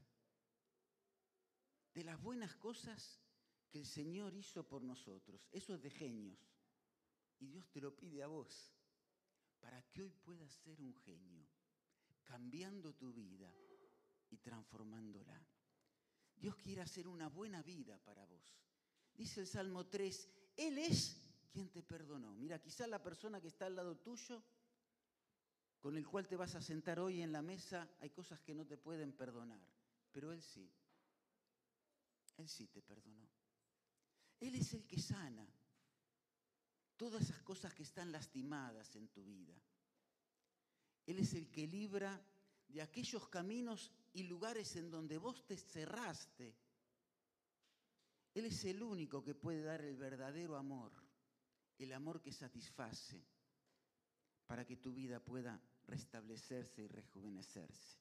de 1.95 2.05
las 2.05 2.21
buenas 2.21 2.55
cosas 2.57 3.21
que 3.69 3.79
el 3.79 3.87
Señor 3.87 4.35
hizo 4.35 4.67
por 4.67 4.83
nosotros. 4.83 5.49
Eso 5.51 5.75
es 5.75 5.83
de 5.83 5.91
genios. 5.91 6.39
Y 7.39 7.47
Dios 7.47 7.69
te 7.71 7.81
lo 7.81 7.97
pide 7.97 8.23
a 8.23 8.27
vos, 8.27 8.75
para 9.61 9.83
que 9.91 10.03
hoy 10.03 10.11
puedas 10.11 10.53
ser 10.53 10.81
un 10.81 10.95
genio, 10.95 11.47
cambiando 12.25 12.95
tu 12.95 13.13
vida 13.13 13.55
y 14.31 14.39
transformándola. 14.39 15.41
Dios 16.37 16.57
quiere 16.57 16.83
hacer 16.83 17.09
una 17.09 17.29
buena 17.29 17.63
vida 17.63 17.99
para 18.05 18.25
vos. 18.27 18.61
Dice 19.15 19.41
el 19.41 19.47
Salmo 19.47 19.87
3, 19.87 20.29
Él 20.57 20.79
es 20.79 21.28
quien 21.49 21.71
te 21.71 21.83
perdonó. 21.83 22.35
Mira, 22.37 22.61
quizás 22.61 22.89
la 22.89 23.03
persona 23.03 23.41
que 23.41 23.49
está 23.49 23.67
al 23.67 23.77
lado 23.77 23.97
tuyo, 23.97 24.43
con 25.81 25.97
el 25.97 26.07
cual 26.07 26.27
te 26.27 26.37
vas 26.37 26.55
a 26.55 26.63
sentar 26.63 26.99
hoy 26.99 27.23
en 27.23 27.33
la 27.33 27.43
mesa, 27.43 27.89
hay 28.01 28.11
cosas 28.11 28.41
que 28.41 28.55
no 28.55 28.67
te 28.67 28.77
pueden 28.77 29.13
perdonar, 29.13 29.61
pero 30.13 30.33
Él 30.33 30.43
sí. 30.43 30.71
Él 32.37 32.49
sí 32.49 32.67
te 32.69 32.83
perdonó. 32.83 33.29
Él 34.41 34.55
es 34.55 34.73
el 34.75 34.87
que 34.87 35.01
sana 35.01 35.47
todas 36.97 37.23
esas 37.23 37.43
cosas 37.43 37.73
que 37.75 37.85
están 37.85 38.13
lastimadas 38.13 38.95
en 38.97 39.09
tu 39.09 39.25
vida. 39.25 39.55
Él 41.07 41.19
es 41.21 41.33
el 41.35 41.51
que 41.51 41.67
libra 41.67 42.21
de 42.69 42.83
aquellos 42.83 43.29
caminos 43.29 43.93
y 44.13 44.25
lugares 44.25 44.77
en 44.77 44.91
donde 44.91 45.17
vos 45.17 45.47
te 45.47 45.57
cerraste. 45.57 46.55
Él 48.35 48.45
es 48.45 48.65
el 48.65 48.83
único 48.83 49.23
que 49.23 49.35
puede 49.35 49.63
dar 49.63 49.81
el 49.83 49.97
verdadero 49.97 50.57
amor, 50.57 50.93
el 51.79 51.93
amor 51.93 52.21
que 52.21 52.33
satisface, 52.33 53.23
para 54.47 54.65
que 54.65 54.77
tu 54.77 54.93
vida 54.93 55.21
pueda 55.21 55.61
restablecerse 55.87 56.83
y 56.83 56.89
rejuvenecerse. 56.89 57.99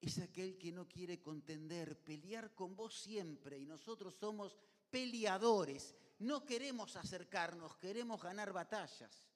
Es 0.00 0.18
aquel 0.18 0.58
que 0.58 0.72
no 0.72 0.88
quiere 0.88 1.20
contender, 1.20 2.02
pelear 2.02 2.54
con 2.54 2.76
vos 2.76 2.98
siempre, 3.00 3.58
y 3.58 3.66
nosotros 3.66 4.14
somos 4.14 4.56
peleadores, 4.90 5.94
no 6.18 6.44
queremos 6.44 6.96
acercarnos, 6.96 7.76
queremos 7.76 8.22
ganar 8.22 8.52
batallas. 8.52 9.28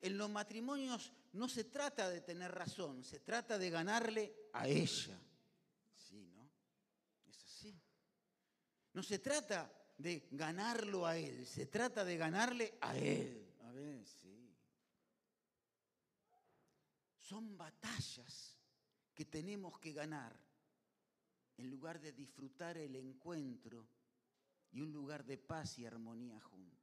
En 0.00 0.16
los 0.16 0.30
matrimonios 0.30 1.12
no 1.32 1.48
se 1.48 1.64
trata 1.64 2.08
de 2.08 2.22
tener 2.22 2.50
razón, 2.52 3.04
se 3.04 3.20
trata 3.20 3.58
de 3.58 3.70
ganarle 3.70 4.48
a 4.52 4.66
ella. 4.66 5.20
Sí, 5.94 6.26
¿no? 6.34 6.50
Es 7.26 7.44
así. 7.44 7.78
No 8.94 9.02
se 9.02 9.18
trata 9.18 9.79
de 10.00 10.26
ganarlo 10.30 11.06
a 11.06 11.16
él, 11.16 11.46
se 11.46 11.66
trata 11.66 12.04
de 12.04 12.16
ganarle 12.16 12.78
a 12.80 12.96
él. 12.96 13.54
A 13.64 13.72
ver, 13.72 14.06
sí. 14.06 14.56
Son 17.18 17.56
batallas 17.56 18.58
que 19.14 19.24
tenemos 19.26 19.78
que 19.78 19.92
ganar 19.92 20.34
en 21.58 21.70
lugar 21.70 22.00
de 22.00 22.12
disfrutar 22.12 22.78
el 22.78 22.96
encuentro 22.96 23.86
y 24.72 24.80
un 24.80 24.92
lugar 24.92 25.24
de 25.24 25.36
paz 25.36 25.78
y 25.78 25.84
armonía 25.84 26.40
juntos. 26.40 26.80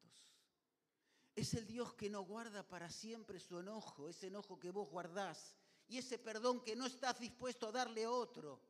Es 1.36 1.54
el 1.56 1.66
Dios 1.66 1.94
que 1.94 2.10
no 2.10 2.22
guarda 2.22 2.68
para 2.68 2.90
siempre 2.90 3.40
su 3.40 3.60
enojo, 3.60 4.10
ese 4.10 4.28
enojo 4.28 4.60
que 4.60 4.72
vos 4.72 4.90
guardás 4.90 5.56
y 5.88 5.98
ese 5.98 6.20
perdón 6.20 6.64
que 6.64 6.76
no 6.76 6.86
estás 6.86 7.20
dispuesto 7.20 7.68
a 7.68 7.72
darle 7.72 8.04
a 8.04 8.12
otro. 8.12 8.62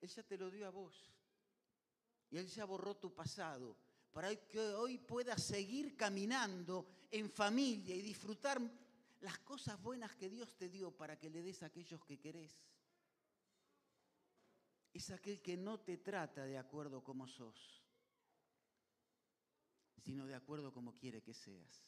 Él 0.00 0.08
ya 0.08 0.22
te 0.22 0.38
lo 0.38 0.50
dio 0.50 0.66
a 0.66 0.70
vos. 0.70 1.13
Y 2.34 2.38
Él 2.38 2.48
ya 2.48 2.64
borró 2.64 2.96
tu 2.96 3.14
pasado 3.14 3.76
para 4.10 4.34
que 4.34 4.58
hoy 4.58 4.98
puedas 4.98 5.40
seguir 5.40 5.96
caminando 5.96 6.84
en 7.08 7.30
familia 7.30 7.94
y 7.94 8.02
disfrutar 8.02 8.60
las 9.20 9.38
cosas 9.38 9.80
buenas 9.80 10.16
que 10.16 10.28
Dios 10.28 10.56
te 10.56 10.68
dio 10.68 10.90
para 10.90 11.16
que 11.16 11.30
le 11.30 11.42
des 11.42 11.62
a 11.62 11.66
aquellos 11.66 12.04
que 12.04 12.18
querés. 12.18 12.66
Es 14.92 15.10
aquel 15.10 15.40
que 15.40 15.56
no 15.56 15.78
te 15.78 15.98
trata 15.98 16.44
de 16.44 16.58
acuerdo 16.58 17.04
como 17.04 17.28
sos 17.28 17.84
sino 20.02 20.26
de 20.26 20.34
acuerdo 20.34 20.72
como 20.72 20.92
quiere 20.92 21.22
que 21.22 21.32
seas. 21.32 21.86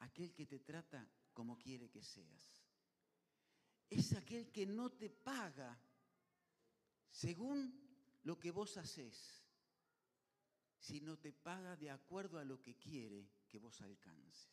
Aquel 0.00 0.34
que 0.34 0.44
te 0.44 0.60
trata 0.60 1.08
como 1.32 1.58
quiere 1.58 1.88
que 1.88 2.02
seas. 2.02 2.62
Es 3.88 4.12
aquel 4.12 4.52
que 4.52 4.66
no 4.66 4.90
te 4.90 5.08
paga 5.08 5.80
según 7.14 7.72
lo 8.24 8.40
que 8.40 8.50
vos 8.50 8.76
haces, 8.76 9.46
sino 10.80 11.16
te 11.16 11.32
paga 11.32 11.76
de 11.76 11.88
acuerdo 11.88 12.40
a 12.40 12.44
lo 12.44 12.60
que 12.60 12.76
quiere 12.76 13.30
que 13.48 13.60
vos 13.60 13.80
alcances. 13.82 14.50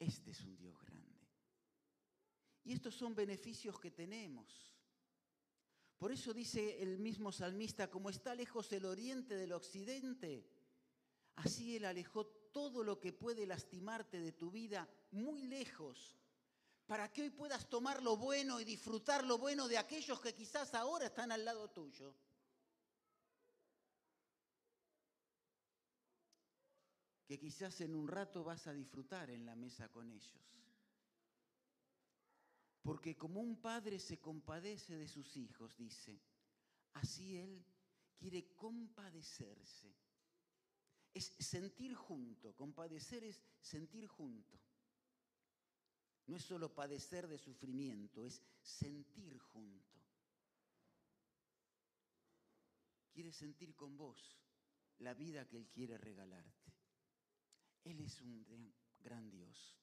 Este 0.00 0.32
es 0.32 0.40
un 0.40 0.56
Dios 0.56 0.76
grande. 0.82 1.28
Y 2.64 2.72
estos 2.72 2.96
son 2.96 3.14
beneficios 3.14 3.78
que 3.78 3.92
tenemos. 3.92 4.74
Por 5.96 6.10
eso 6.10 6.34
dice 6.34 6.82
el 6.82 6.98
mismo 6.98 7.30
salmista, 7.30 7.88
como 7.88 8.10
está 8.10 8.34
lejos 8.34 8.72
el 8.72 8.84
oriente 8.84 9.36
del 9.36 9.52
occidente, 9.52 10.44
así 11.36 11.76
Él 11.76 11.84
alejó 11.84 12.26
todo 12.26 12.82
lo 12.82 12.98
que 12.98 13.12
puede 13.12 13.46
lastimarte 13.46 14.20
de 14.20 14.32
tu 14.32 14.50
vida 14.50 14.88
muy 15.12 15.44
lejos, 15.44 16.18
para 16.88 17.12
que 17.12 17.20
hoy 17.20 17.30
puedas 17.30 17.68
tomar 17.68 18.02
lo 18.02 18.16
bueno 18.16 18.58
y 18.60 18.64
disfrutar 18.64 19.22
lo 19.22 19.36
bueno 19.36 19.68
de 19.68 19.76
aquellos 19.76 20.18
que 20.22 20.34
quizás 20.34 20.72
ahora 20.72 21.04
están 21.04 21.30
al 21.30 21.44
lado 21.44 21.68
tuyo. 21.68 22.14
Que 27.26 27.38
quizás 27.38 27.78
en 27.82 27.94
un 27.94 28.08
rato 28.08 28.42
vas 28.42 28.66
a 28.66 28.72
disfrutar 28.72 29.28
en 29.28 29.44
la 29.44 29.54
mesa 29.54 29.90
con 29.90 30.10
ellos. 30.10 30.48
Porque 32.80 33.18
como 33.18 33.42
un 33.42 33.60
padre 33.60 33.98
se 33.98 34.18
compadece 34.18 34.96
de 34.96 35.08
sus 35.08 35.36
hijos, 35.36 35.76
dice, 35.76 36.18
así 36.94 37.36
Él 37.36 37.62
quiere 38.16 38.54
compadecerse. 38.54 39.94
Es 41.12 41.34
sentir 41.38 41.94
junto, 41.94 42.56
compadecer 42.56 43.24
es 43.24 43.42
sentir 43.60 44.06
junto. 44.06 44.58
No 46.28 46.36
es 46.36 46.44
solo 46.44 46.74
padecer 46.74 47.26
de 47.26 47.38
sufrimiento, 47.38 48.24
es 48.24 48.42
sentir 48.62 49.38
junto. 49.38 49.98
Quiere 53.10 53.32
sentir 53.32 53.74
con 53.74 53.96
vos 53.96 54.38
la 54.98 55.14
vida 55.14 55.46
que 55.48 55.56
Él 55.56 55.68
quiere 55.68 55.98
regalarte. 55.98 56.72
Él 57.84 58.00
es 58.00 58.20
un 58.20 58.72
gran 59.00 59.30
Dios 59.30 59.78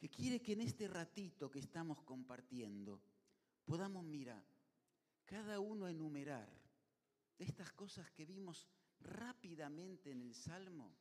que 0.00 0.08
quiere 0.08 0.40
que 0.40 0.54
en 0.54 0.62
este 0.62 0.88
ratito 0.88 1.50
que 1.50 1.58
estamos 1.58 2.00
compartiendo 2.02 3.02
podamos 3.66 4.02
mirar, 4.02 4.42
cada 5.26 5.60
uno 5.60 5.86
enumerar 5.86 6.50
estas 7.36 7.70
cosas 7.72 8.10
que 8.10 8.24
vimos 8.24 8.66
rápidamente 9.00 10.10
en 10.10 10.22
el 10.22 10.34
Salmo, 10.34 10.96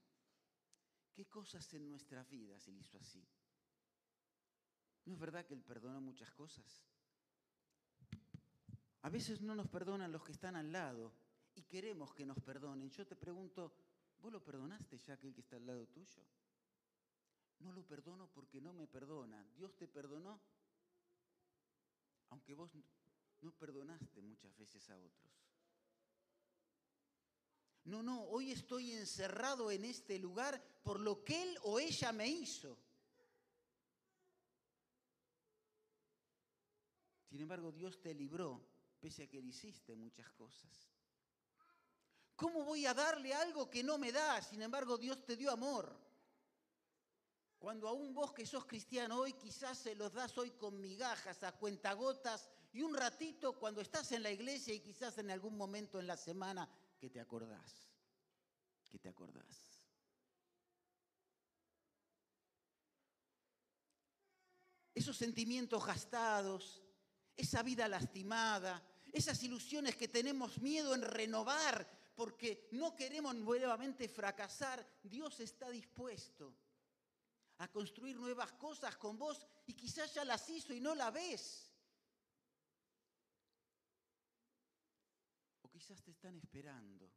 qué 1.14 1.28
cosas 1.28 1.74
en 1.74 1.88
nuestras 1.88 2.30
vidas 2.30 2.68
Él 2.68 2.78
hizo 2.78 2.98
así. 2.98 3.26
¿No 5.06 5.14
es 5.14 5.20
verdad 5.20 5.46
que 5.46 5.54
Él 5.54 5.64
perdonó 5.64 6.02
muchas 6.02 6.32
cosas? 6.32 6.84
A 9.02 9.10
veces 9.10 9.42
no 9.42 9.56
nos 9.56 9.68
perdonan 9.68 10.12
los 10.12 10.24
que 10.24 10.34
están 10.34 10.56
al 10.56 10.72
lado 10.72 11.14
y 11.56 11.64
queremos 11.64 12.14
que 12.14 12.26
nos 12.26 12.40
perdonen. 12.40 12.90
Yo 12.90 13.08
te 13.08 13.16
pregunto, 13.16 13.74
¿vos 14.20 14.32
lo 14.32 14.44
perdonaste 14.44 14.98
ya 14.98 15.14
aquel 15.14 15.34
que 15.34 15.42
está 15.42 15.56
al 15.56 15.66
lado 15.66 15.88
tuyo? 15.88 16.24
No 17.60 17.72
lo 17.72 17.86
perdono 17.86 18.28
porque 18.28 18.62
no 18.62 18.74
me 18.74 18.88
perdona. 18.88 19.44
Dios 19.56 19.76
te 19.76 19.88
perdonó, 19.88 20.40
aunque 22.30 22.54
vos 22.54 22.72
no 23.42 23.52
perdonaste 23.54 24.22
muchas 24.22 24.56
veces 24.58 24.90
a 24.90 24.98
otros. 24.98 25.32
No, 27.86 28.04
no, 28.04 28.24
hoy 28.26 28.52
estoy 28.52 28.92
encerrado 28.92 29.72
en 29.72 29.86
este 29.86 30.20
lugar 30.20 30.62
por 30.84 31.00
lo 31.00 31.24
que 31.24 31.42
él 31.42 31.58
o 31.64 31.80
ella 31.80 32.12
me 32.12 32.28
hizo. 32.28 32.78
Sin 37.40 37.44
embargo, 37.44 37.72
Dios 37.72 38.02
te 38.02 38.14
libró, 38.14 38.62
pese 39.00 39.24
a 39.24 39.30
que 39.30 39.42
le 39.42 39.48
hiciste 39.48 39.96
muchas 39.96 40.30
cosas. 40.34 40.92
¿Cómo 42.36 42.66
voy 42.66 42.86
a 42.86 42.94
darle 42.94 43.34
algo 43.34 43.70
que 43.70 43.82
no 43.82 43.98
me 43.98 44.12
da? 44.12 44.42
Sin 44.42 44.62
embargo, 44.62 44.98
Dios 44.98 45.24
te 45.24 45.38
dio 45.38 45.50
amor. 45.50 45.98
Cuando 47.58 47.88
aún 47.88 48.14
vos 48.14 48.34
que 48.34 48.46
sos 48.46 48.66
cristiano 48.66 49.20
hoy 49.20 49.32
quizás 49.32 49.78
se 49.78 49.96
los 49.96 50.12
das 50.12 50.38
hoy 50.38 50.52
con 50.52 50.82
migajas, 50.82 51.42
a 51.44 51.54
cuentagotas 51.54 52.50
y 52.74 52.82
un 52.82 52.94
ratito 52.94 53.58
cuando 53.58 53.80
estás 53.80 54.12
en 54.12 54.24
la 54.24 54.32
iglesia 54.32 54.74
y 54.74 54.82
quizás 54.82 55.18
en 55.18 55.32
algún 55.32 55.56
momento 55.56 55.98
en 55.98 56.08
la 56.08 56.18
semana 56.18 56.70
que 57.00 57.10
te 57.10 57.22
acordás, 57.22 57.90
que 58.90 59.00
te 59.00 59.08
acordás. 59.08 59.80
Esos 64.94 65.16
sentimientos 65.16 65.86
gastados, 65.86 66.84
esa 67.40 67.64
vida 67.64 67.88
lastimada, 67.88 68.84
esas 69.14 69.42
ilusiones 69.44 69.96
que 69.96 70.08
tenemos 70.08 70.60
miedo 70.60 70.94
en 70.94 71.02
renovar 71.02 71.88
porque 72.16 72.68
no 72.72 72.96
queremos 72.96 73.34
nuevamente 73.34 74.10
fracasar, 74.10 74.86
Dios 75.04 75.40
está 75.40 75.70
dispuesto 75.70 76.54
a 77.60 77.70
construir 77.70 78.18
nuevas 78.20 78.52
cosas 78.54 78.98
con 78.98 79.18
vos 79.18 79.48
y 79.68 79.74
quizás 79.74 80.14
ya 80.14 80.26
las 80.26 80.50
hizo 80.50 80.74
y 80.74 80.82
no 80.82 80.94
la 80.96 81.12
ves. 81.12 81.66
quizás 85.72 86.04
te 86.04 86.12
están 86.12 86.36
esperando. 86.36 87.10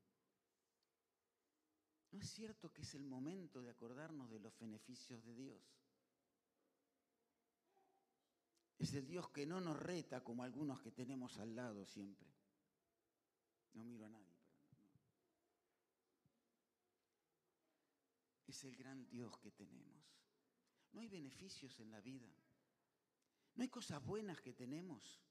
¿No 2.12 2.20
es 2.20 2.30
cierto 2.30 2.72
que 2.72 2.82
es 2.82 2.94
el 2.94 3.02
momento 3.02 3.60
de 3.60 3.70
acordarnos 3.70 4.30
de 4.30 4.38
los 4.38 4.56
beneficios 4.56 5.24
de 5.24 5.34
Dios? 5.34 5.81
Es 8.82 8.94
el 8.94 9.06
Dios 9.06 9.28
que 9.28 9.46
no 9.46 9.60
nos 9.60 9.78
reta 9.78 10.24
como 10.24 10.42
algunos 10.42 10.80
que 10.80 10.90
tenemos 10.90 11.38
al 11.38 11.54
lado 11.54 11.86
siempre. 11.86 12.28
No 13.74 13.84
miro 13.84 14.06
a 14.06 14.08
nadie. 14.08 14.36
Es 18.48 18.64
el 18.64 18.74
gran 18.74 19.08
Dios 19.08 19.38
que 19.38 19.52
tenemos. 19.52 20.02
No 20.94 21.00
hay 21.00 21.06
beneficios 21.06 21.78
en 21.78 21.92
la 21.92 22.00
vida. 22.00 22.28
No 23.54 23.62
hay 23.62 23.68
cosas 23.68 24.04
buenas 24.04 24.40
que 24.40 24.52
tenemos. 24.52 25.22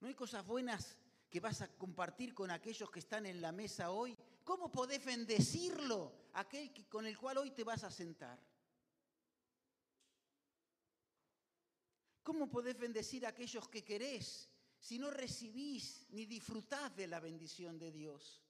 No 0.00 0.08
hay 0.08 0.14
cosas 0.16 0.44
buenas 0.44 0.98
que 1.30 1.38
vas 1.38 1.62
a 1.62 1.68
compartir 1.76 2.34
con 2.34 2.50
aquellos 2.50 2.90
que 2.90 2.98
están 2.98 3.24
en 3.24 3.40
la 3.40 3.52
mesa 3.52 3.92
hoy? 3.92 4.18
¿Cómo 4.42 4.72
podés 4.72 5.04
bendecirlo, 5.04 6.12
aquel 6.32 6.72
con 6.88 7.06
el 7.06 7.16
cual 7.16 7.38
hoy 7.38 7.52
te 7.52 7.62
vas 7.62 7.84
a 7.84 7.90
sentar? 7.92 8.49
¿Cómo 12.30 12.48
podés 12.48 12.78
bendecir 12.78 13.26
a 13.26 13.30
aquellos 13.30 13.68
que 13.68 13.82
querés 13.82 14.48
si 14.78 15.00
no 15.00 15.10
recibís 15.10 16.06
ni 16.10 16.26
disfrutás 16.26 16.94
de 16.94 17.08
la 17.08 17.18
bendición 17.18 17.76
de 17.76 17.90
Dios? 17.90 18.40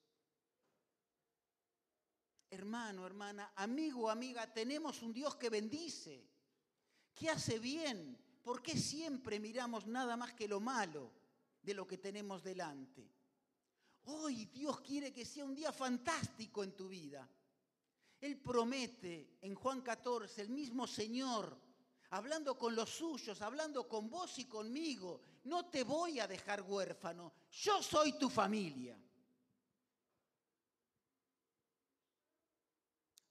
Hermano, 2.51 3.07
hermana, 3.07 3.55
amigo, 3.57 4.11
amiga, 4.11 4.53
tenemos 4.53 5.01
un 5.01 5.15
Dios 5.15 5.37
que 5.37 5.49
bendice, 5.49 6.29
que 7.15 7.31
hace 7.31 7.59
bien. 7.59 8.19
¿Por 8.43 8.61
qué 8.63 8.77
siempre 8.77 9.41
miramos 9.41 9.87
nada 9.87 10.15
más 10.15 10.35
que 10.35 10.47
lo 10.47 10.61
malo? 10.61 11.11
de 11.63 11.75
lo 11.75 11.87
que 11.87 11.99
tenemos 11.99 12.43
delante. 12.43 13.11
Hoy 14.05 14.47
Dios 14.47 14.81
quiere 14.81 15.13
que 15.13 15.25
sea 15.25 15.45
un 15.45 15.55
día 15.55 15.73
fantástico 15.73 16.63
en 16.65 16.77
tu 16.77 16.89
vida. 16.89 17.29
Él 18.21 18.39
promete 18.39 19.39
en 19.41 19.55
Juan 19.55 19.81
14, 19.81 20.43
el 20.43 20.51
mismo 20.51 20.87
Señor, 20.87 21.70
hablando 22.11 22.59
con 22.59 22.75
los 22.75 22.91
suyos, 22.91 23.41
hablando 23.41 23.89
con 23.89 24.11
vos 24.11 24.39
y 24.39 24.47
conmigo, 24.47 25.21
no 25.45 25.67
te 25.67 25.85
voy 25.85 26.21
a 26.21 26.27
dejar 26.27 26.63
huérfano, 26.63 27.33
yo 27.51 27.83
soy 27.83 28.19
tu 28.19 28.29
familia. 28.29 28.99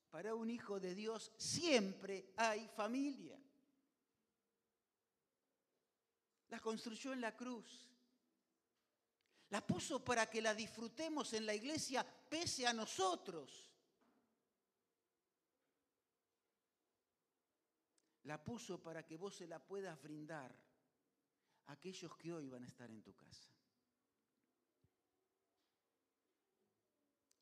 Para 0.09 0.33
un 0.33 0.49
hijo 0.49 0.79
de 0.79 0.95
Dios 0.95 1.31
siempre 1.37 2.33
hay 2.35 2.67
familia. 2.69 3.39
La 6.49 6.59
construyó 6.59 7.13
en 7.13 7.21
la 7.21 7.35
cruz. 7.35 7.85
La 9.49 9.65
puso 9.65 10.03
para 10.03 10.29
que 10.29 10.41
la 10.41 10.53
disfrutemos 10.53 11.33
en 11.33 11.45
la 11.45 11.53
iglesia 11.53 12.05
pese 12.29 12.65
a 12.65 12.73
nosotros. 12.73 13.68
La 18.29 18.37
puso 18.37 18.79
para 18.79 19.03
que 19.07 19.17
vos 19.17 19.33
se 19.33 19.47
la 19.47 19.57
puedas 19.57 19.99
brindar 20.03 20.55
a 21.65 21.71
aquellos 21.71 22.15
que 22.15 22.31
hoy 22.31 22.47
van 22.47 22.63
a 22.63 22.67
estar 22.67 22.87
en 22.91 23.01
tu 23.01 23.15
casa. 23.15 23.49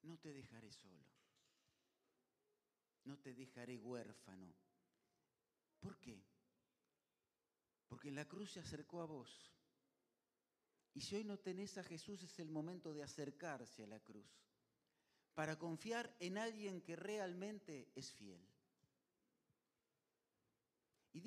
No 0.04 0.18
te 0.18 0.32
dejaré 0.32 0.72
solo. 0.72 1.04
No 3.04 3.18
te 3.20 3.34
dejaré 3.34 3.78
huérfano. 3.78 4.56
¿Por 5.82 6.00
qué? 6.00 6.24
Porque 7.90 8.10
la 8.10 8.24
cruz 8.24 8.52
se 8.52 8.62
acercó 8.62 9.02
a 9.02 9.06
vos 9.08 9.52
y 10.94 11.02
si 11.02 11.18
hoy 11.18 11.26
no 11.26 11.38
tenés 11.38 11.78
a 11.78 11.84
Jesús 11.84 12.24
es 12.24 12.40
el 12.40 12.50
momento 12.50 12.94
de 12.94 13.04
acercarse 13.04 13.84
a 13.84 13.88
la 13.88 14.00
cruz 14.00 14.42
para 15.34 15.60
confiar 15.60 16.16
en 16.22 16.38
alguien 16.38 16.82
que 16.82 16.96
realmente 16.96 17.92
es 17.94 18.14
fiel. 18.14 18.57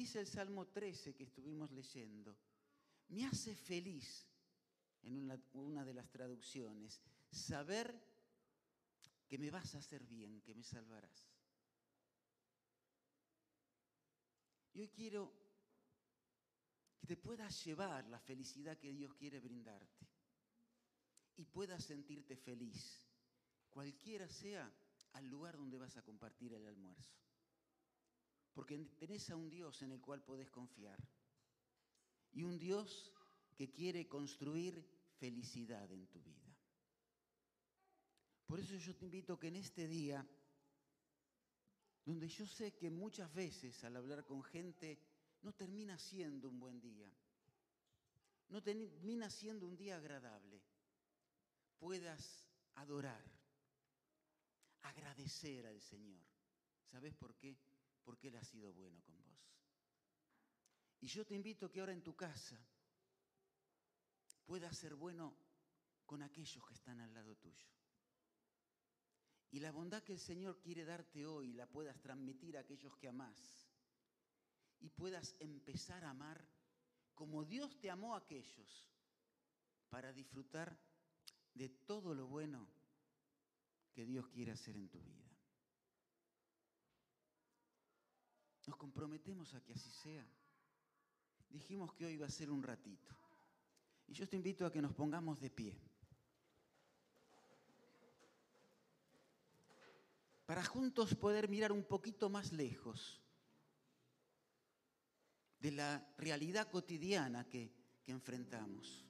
Dice 0.01 0.21
el 0.21 0.27
Salmo 0.27 0.67
13 0.67 1.15
que 1.15 1.25
estuvimos 1.25 1.71
leyendo, 1.73 2.35
me 3.09 3.27
hace 3.27 3.55
feliz, 3.55 4.27
en 5.03 5.15
una, 5.53 5.85
de 5.85 5.93
las 5.93 6.09
traducciones, 6.11 7.03
saber 7.31 8.03
que 9.29 9.37
me 9.37 9.51
vas 9.51 9.75
a 9.75 9.79
hacer 9.79 10.07
bien, 10.07 10.41
que 10.41 10.55
me 10.55 10.65
salvarás. 10.65 11.29
Y 14.73 14.81
hoy 14.81 14.89
quiero 14.89 15.35
que 16.99 17.07
te 17.07 17.19
puedas 17.19 17.63
llevar 17.63 18.09
la 18.09 18.21
felicidad 18.21 18.79
que 18.79 18.95
Dios 18.95 19.13
quiere 19.17 19.39
brindarte 19.39 20.09
y 21.37 21.45
puedas 21.45 21.85
sentirte 21.85 22.39
feliz, 22.39 23.07
cualquiera 23.69 24.27
sea 24.31 24.73
al 25.13 25.27
lugar 25.27 25.59
donde 25.59 25.77
vas 25.77 25.99
a 25.99 26.03
compartir 26.03 26.55
el 26.55 26.67
almuerzo. 26.67 27.21
Porque 28.53 28.79
tenés 28.99 29.31
a 29.31 29.37
un 29.37 29.49
Dios 29.49 29.83
en 29.83 29.93
el 29.93 30.01
cual 30.01 30.23
podés 30.23 30.51
confiar 30.51 30.99
y 32.33 32.43
un 32.43 32.59
Dios 32.59 33.13
que 33.57 33.71
quiere 33.71 34.09
construir 34.09 34.85
felicidad 35.19 35.91
en 35.93 36.07
tu 36.07 36.21
vida. 36.23 36.57
Por 38.47 38.59
eso 38.59 38.75
yo 38.77 38.97
te 38.97 39.05
invito 39.05 39.39
que 39.39 39.49
en 39.49 39.57
este 39.57 39.87
día, 39.87 40.27
donde 42.05 42.29
yo 42.29 42.47
sé 42.47 42.75
que 42.75 42.91
muchas 42.91 43.33
veces 43.33 43.85
al 43.85 43.97
hablar 43.97 44.25
con 44.25 44.43
gente 44.43 44.99
no 45.43 45.53
termina 45.53 45.97
siendo 45.99 46.49
un 46.49 46.59
buen 46.59 46.81
día, 46.81 47.09
no 48.49 48.63
termina 48.63 49.31
siendo 49.31 49.67
un 49.67 49.77
día 49.77 49.97
agradable, 49.97 50.61
puedas 51.79 52.45
adorar, 52.75 53.25
agradecer 54.83 55.67
al 55.67 55.81
Señor. 55.81 56.21
¿Sabes 56.91 57.15
por 57.15 57.37
qué? 57.37 57.57
Porque 58.05 58.29
Él 58.29 58.37
ha 58.37 58.45
sido 58.45 58.73
bueno 58.73 59.03
con 59.03 59.23
vos. 59.23 59.31
Y 61.01 61.07
yo 61.07 61.25
te 61.25 61.35
invito 61.35 61.71
que 61.71 61.81
ahora 61.81 61.93
en 61.93 62.03
tu 62.03 62.15
casa 62.15 62.59
puedas 64.45 64.77
ser 64.77 64.95
bueno 64.95 65.37
con 66.05 66.23
aquellos 66.23 66.65
que 66.67 66.75
están 66.75 67.01
al 67.01 67.15
lado 67.15 67.37
tuyo. 67.37 67.69
Y 69.53 69.61
la 69.61 69.73
bondad 69.73 70.03
que 70.03 70.13
el 70.13 70.21
Señor 70.21 70.61
quiere 70.61 70.85
darte 70.85 71.27
hoy 71.27 71.53
la 71.53 71.67
puedas 71.67 72.01
transmitir 72.01 72.57
a 72.57 72.61
aquellos 72.61 72.97
que 72.97 73.09
amás 73.09 73.69
y 74.81 74.89
puedas 74.89 75.35
empezar 75.39 76.05
a 76.05 76.11
amar 76.11 76.47
como 77.15 77.45
Dios 77.45 77.79
te 77.81 77.91
amó 77.91 78.15
a 78.15 78.19
aquellos 78.19 78.89
para 79.89 80.13
disfrutar 80.13 80.79
de 81.55 81.69
todo 81.69 82.15
lo 82.15 82.27
bueno 82.27 82.67
que 83.93 84.07
Dios 84.07 84.29
quiere 84.29 84.53
hacer 84.53 84.77
en 84.77 84.89
tu 84.89 85.01
vida. 85.01 85.30
Nos 88.71 88.79
comprometemos 88.79 89.53
a 89.55 89.61
que 89.61 89.73
así 89.73 89.91
sea. 89.91 90.25
Dijimos 91.49 91.93
que 91.93 92.07
hoy 92.07 92.17
va 92.17 92.27
a 92.27 92.31
ser 92.31 92.53
un 92.53 92.63
ratito. 92.63 93.13
Y 94.07 94.13
yo 94.13 94.29
te 94.29 94.37
invito 94.37 94.65
a 94.65 94.71
que 94.71 94.81
nos 94.81 94.95
pongamos 94.95 95.41
de 95.41 95.51
pie. 95.51 95.77
Para 100.47 100.63
juntos 100.63 101.17
poder 101.17 101.49
mirar 101.49 101.73
un 101.73 101.83
poquito 101.83 102.31
más 102.31 102.53
lejos 102.53 103.21
de 105.59 105.73
la 105.73 106.15
realidad 106.17 106.71
cotidiana 106.71 107.49
que, 107.49 107.75
enfrentamos. 108.07 109.05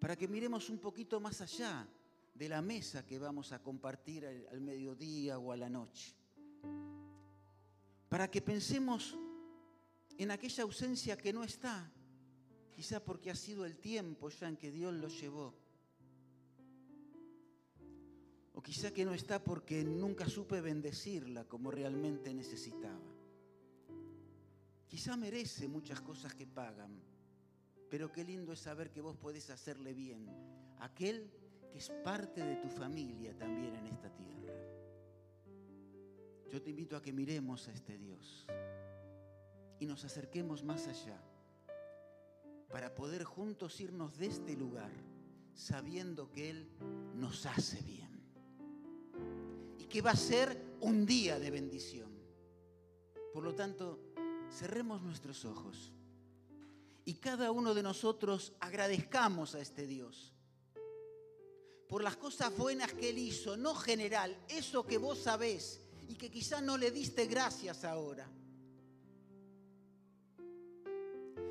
Para 0.00 0.16
que 0.16 0.26
miremos 0.26 0.70
un 0.70 0.80
poquito 0.80 1.20
más 1.20 1.40
allá 1.40 1.88
de 2.34 2.48
la 2.48 2.62
mesa 2.62 3.06
que 3.06 3.16
vamos 3.16 3.52
a 3.52 3.62
compartir 3.62 4.26
al, 4.26 4.48
al 4.48 4.60
mediodía 4.60 5.38
o 5.38 5.52
a 5.52 5.56
la 5.56 5.68
noche. 5.68 6.16
Para 8.08 8.30
que 8.30 8.40
pensemos 8.40 9.16
en 10.18 10.30
aquella 10.30 10.62
ausencia 10.62 11.16
que 11.16 11.32
no 11.32 11.42
está, 11.42 11.90
quizá 12.70 13.04
porque 13.04 13.30
ha 13.30 13.34
sido 13.34 13.64
el 13.64 13.78
tiempo 13.78 14.28
ya 14.28 14.48
en 14.48 14.56
que 14.56 14.70
Dios 14.70 14.94
lo 14.94 15.08
llevó. 15.08 15.54
O 18.54 18.62
quizá 18.62 18.92
que 18.92 19.04
no 19.04 19.14
está 19.14 19.42
porque 19.42 19.82
nunca 19.82 20.28
supe 20.28 20.60
bendecirla 20.60 21.44
como 21.44 21.70
realmente 21.70 22.32
necesitaba. 22.32 23.14
Quizá 24.86 25.16
merece 25.16 25.66
muchas 25.66 26.00
cosas 26.00 26.34
que 26.34 26.46
pagan, 26.46 27.02
pero 27.90 28.12
qué 28.12 28.22
lindo 28.22 28.52
es 28.52 28.60
saber 28.60 28.92
que 28.92 29.00
vos 29.00 29.16
podés 29.16 29.50
hacerle 29.50 29.92
bien 29.92 30.28
a 30.78 30.84
aquel 30.84 31.32
que 31.72 31.78
es 31.78 31.90
parte 32.04 32.44
de 32.44 32.56
tu 32.56 32.68
familia 32.68 33.36
también 33.36 33.74
en 33.74 33.86
esta 33.88 34.08
tierra. 34.14 34.43
Yo 36.54 36.62
te 36.62 36.70
invito 36.70 36.96
a 36.96 37.02
que 37.02 37.12
miremos 37.12 37.66
a 37.66 37.72
este 37.72 37.98
Dios 37.98 38.46
y 39.80 39.86
nos 39.86 40.04
acerquemos 40.04 40.62
más 40.62 40.86
allá 40.86 41.20
para 42.70 42.94
poder 42.94 43.24
juntos 43.24 43.80
irnos 43.80 44.16
de 44.18 44.26
este 44.26 44.54
lugar 44.54 44.92
sabiendo 45.52 46.30
que 46.30 46.50
Él 46.50 46.70
nos 47.16 47.44
hace 47.46 47.82
bien 47.82 48.22
y 49.80 49.86
que 49.86 50.00
va 50.00 50.12
a 50.12 50.16
ser 50.16 50.76
un 50.80 51.04
día 51.04 51.40
de 51.40 51.50
bendición. 51.50 52.12
Por 53.32 53.42
lo 53.42 53.56
tanto, 53.56 53.98
cerremos 54.48 55.02
nuestros 55.02 55.44
ojos 55.44 55.92
y 57.04 57.14
cada 57.14 57.50
uno 57.50 57.74
de 57.74 57.82
nosotros 57.82 58.52
agradezcamos 58.60 59.56
a 59.56 59.60
este 59.60 59.88
Dios 59.88 60.32
por 61.88 62.04
las 62.04 62.16
cosas 62.16 62.56
buenas 62.56 62.92
que 62.92 63.10
Él 63.10 63.18
hizo, 63.18 63.56
no 63.56 63.74
general, 63.74 64.38
eso 64.48 64.86
que 64.86 64.98
vos 64.98 65.18
sabés 65.18 65.83
y 66.08 66.14
que 66.14 66.30
quizás 66.30 66.62
no 66.62 66.76
le 66.76 66.90
diste 66.90 67.26
gracias 67.26 67.84
ahora. 67.84 68.28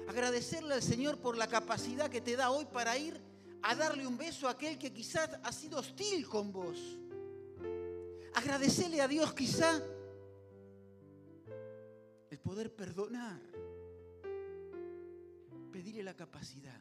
Agradecerle 0.07 0.75
al 0.75 0.83
Señor 0.83 1.17
por 1.19 1.37
la 1.37 1.47
capacidad 1.47 2.09
que 2.09 2.21
te 2.21 2.35
da 2.35 2.51
hoy 2.51 2.65
para 2.65 2.97
ir 2.97 3.19
a 3.63 3.75
darle 3.75 4.05
un 4.05 4.17
beso 4.17 4.47
a 4.47 4.51
aquel 4.51 4.77
que 4.77 4.93
quizás 4.93 5.29
ha 5.41 5.51
sido 5.51 5.79
hostil 5.79 6.27
con 6.27 6.51
vos. 6.51 6.77
Agradecerle 8.35 9.01
a 9.01 9.07
Dios 9.07 9.33
quizá 9.33 9.81
el 12.29 12.39
poder 12.39 12.75
perdonar. 12.75 13.39
Pedirle 15.71 16.03
la 16.03 16.15
capacidad 16.15 16.79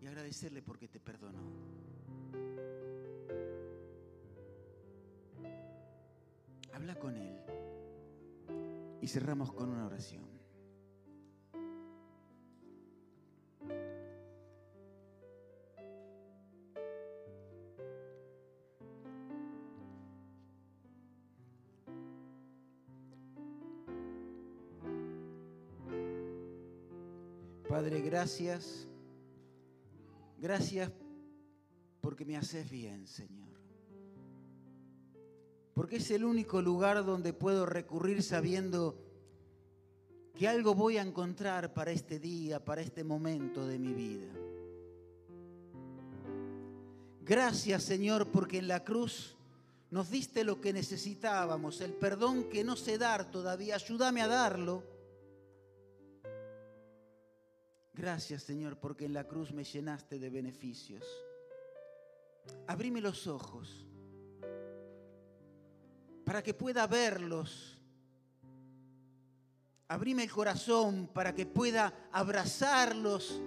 y 0.00 0.06
agradecerle 0.06 0.62
porque 0.62 0.88
te 0.88 1.00
perdonó. 1.00 1.85
Habla 6.76 6.94
con 6.98 7.16
Él 7.16 7.40
y 9.00 9.08
cerramos 9.08 9.50
con 9.50 9.70
una 9.70 9.86
oración. 9.86 10.26
Padre, 27.70 28.02
gracias. 28.02 28.86
Gracias 30.36 30.92
porque 32.02 32.26
me 32.26 32.36
haces 32.36 32.70
bien, 32.70 33.06
Señor. 33.06 33.55
Porque 35.86 35.98
es 35.98 36.10
el 36.10 36.24
único 36.24 36.60
lugar 36.60 37.04
donde 37.04 37.32
puedo 37.32 37.64
recurrir 37.64 38.20
sabiendo 38.20 38.98
que 40.34 40.48
algo 40.48 40.74
voy 40.74 40.96
a 40.96 41.02
encontrar 41.02 41.74
para 41.74 41.92
este 41.92 42.18
día, 42.18 42.64
para 42.64 42.80
este 42.80 43.04
momento 43.04 43.64
de 43.64 43.78
mi 43.78 43.94
vida. 43.94 44.32
Gracias, 47.22 47.84
Señor, 47.84 48.32
porque 48.32 48.58
en 48.58 48.66
la 48.66 48.82
cruz 48.82 49.36
nos 49.92 50.10
diste 50.10 50.42
lo 50.42 50.60
que 50.60 50.72
necesitábamos, 50.72 51.80
el 51.80 51.92
perdón 51.92 52.48
que 52.50 52.64
no 52.64 52.74
sé 52.74 52.98
dar 52.98 53.30
todavía. 53.30 53.76
Ayúdame 53.76 54.22
a 54.22 54.26
darlo 54.26 54.82
Gracias 57.94 58.42
Señor 58.42 58.80
porque 58.80 59.04
en 59.04 59.12
la 59.12 59.28
cruz 59.28 59.52
me 59.52 59.62
llenaste 59.62 60.18
de 60.18 60.30
beneficios. 60.30 61.04
Abrime 62.66 63.00
los 63.00 63.28
ojos 63.28 63.85
para 66.26 66.42
que 66.42 66.52
pueda 66.52 66.86
verlos. 66.86 67.78
Abrime 69.88 70.24
el 70.24 70.30
corazón 70.30 71.08
para 71.14 71.34
que 71.34 71.46
pueda 71.46 72.10
abrazarlos 72.12 73.40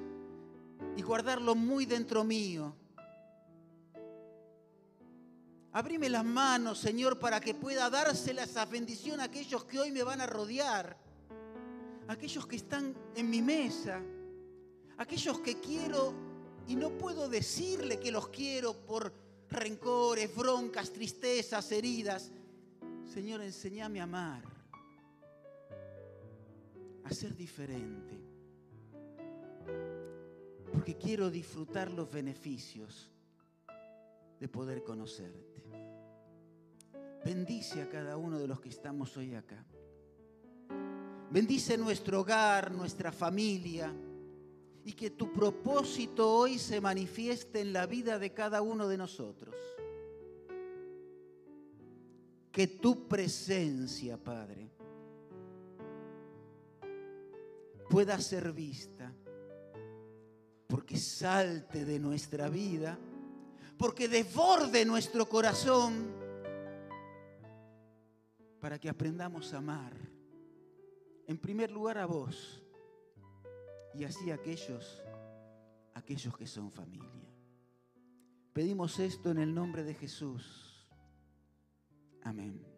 y 0.96 1.02
guardarlos 1.04 1.56
muy 1.56 1.86
dentro 1.86 2.24
mío. 2.24 2.74
Abrime 5.74 6.10
las 6.10 6.26
manos, 6.26 6.80
Señor, 6.80 7.20
para 7.20 7.40
que 7.40 7.54
pueda 7.54 7.92
dárselas 7.92 8.50
esa 8.50 8.66
bendición 8.66 9.20
a 9.20 9.26
aquellos 9.26 9.66
que 9.66 9.80
hoy 9.80 9.92
me 9.92 10.02
van 10.02 10.22
a 10.22 10.26
rodear, 10.26 10.98
aquellos 12.08 12.48
que 12.48 12.56
están 12.56 12.96
en 13.16 13.30
mi 13.30 13.44
mesa 13.44 14.02
aquellos 15.00 15.40
que 15.40 15.60
quiero 15.60 16.14
y 16.68 16.76
no 16.76 16.92
puedo 16.98 17.28
decirle 17.28 18.00
que 18.00 18.12
los 18.12 18.28
quiero 18.28 18.74
por 18.74 19.12
rencores, 19.50 20.36
broncas, 20.36 20.92
tristezas, 20.92 21.72
heridas. 21.72 22.32
Señor, 23.10 23.42
enséñame 23.42 24.00
a 24.00 24.04
amar, 24.04 24.44
a 27.04 27.12
ser 27.12 27.36
diferente, 27.36 28.22
porque 30.72 30.96
quiero 30.96 31.32
disfrutar 31.32 31.90
los 31.90 32.12
beneficios 32.12 33.10
de 34.40 34.48
poder 34.48 34.84
conocerte. 34.84 35.64
Bendice 37.26 37.82
a 37.82 37.90
cada 37.90 38.16
uno 38.16 38.38
de 38.38 38.48
los 38.48 38.62
que 38.62 38.70
estamos 38.70 39.18
hoy 39.18 39.34
acá. 39.34 39.66
Bendice 41.32 41.80
nuestro 41.80 42.22
hogar, 42.22 42.72
nuestra 42.72 43.12
familia 43.12 43.92
y 44.86 44.94
que 44.94 45.10
tu 45.10 45.34
propósito 45.34 46.32
hoy 46.32 46.60
se 46.60 46.80
manifieste 46.80 47.62
en 47.62 47.74
la 47.74 47.88
vida 47.88 48.20
de 48.20 48.34
cada 48.34 48.62
uno 48.62 48.88
de 48.88 48.98
nosotros. 48.98 49.56
Que 52.52 52.68
tu 52.68 53.08
presencia, 53.08 54.18
Padre, 54.18 54.70
pueda 57.90 58.20
ser 58.20 58.52
vista, 58.52 59.12
porque 60.68 60.98
salte 60.98 61.86
de 61.86 62.00
nuestra 62.00 62.50
vida, 62.50 62.98
porque 63.78 64.08
desborde 64.08 64.86
nuestro 64.86 65.28
corazón, 65.28 66.14
para 68.60 68.78
que 68.78 68.90
aprendamos 68.90 69.54
a 69.54 69.58
amar, 69.58 69.94
en 71.28 71.38
primer 71.38 71.72
lugar 71.72 71.98
a 71.98 72.06
vos 72.06 72.62
y 73.94 74.04
así 74.04 74.32
aquellos, 74.32 75.02
aquellos 75.94 76.36
que 76.38 76.46
son 76.46 76.72
familia. 76.72 77.08
Pedimos 78.54 79.00
esto 79.00 79.32
en 79.32 79.40
el 79.40 79.54
nombre 79.54 79.84
de 79.84 79.94
Jesús. 79.94 80.69
Amén. 82.24 82.69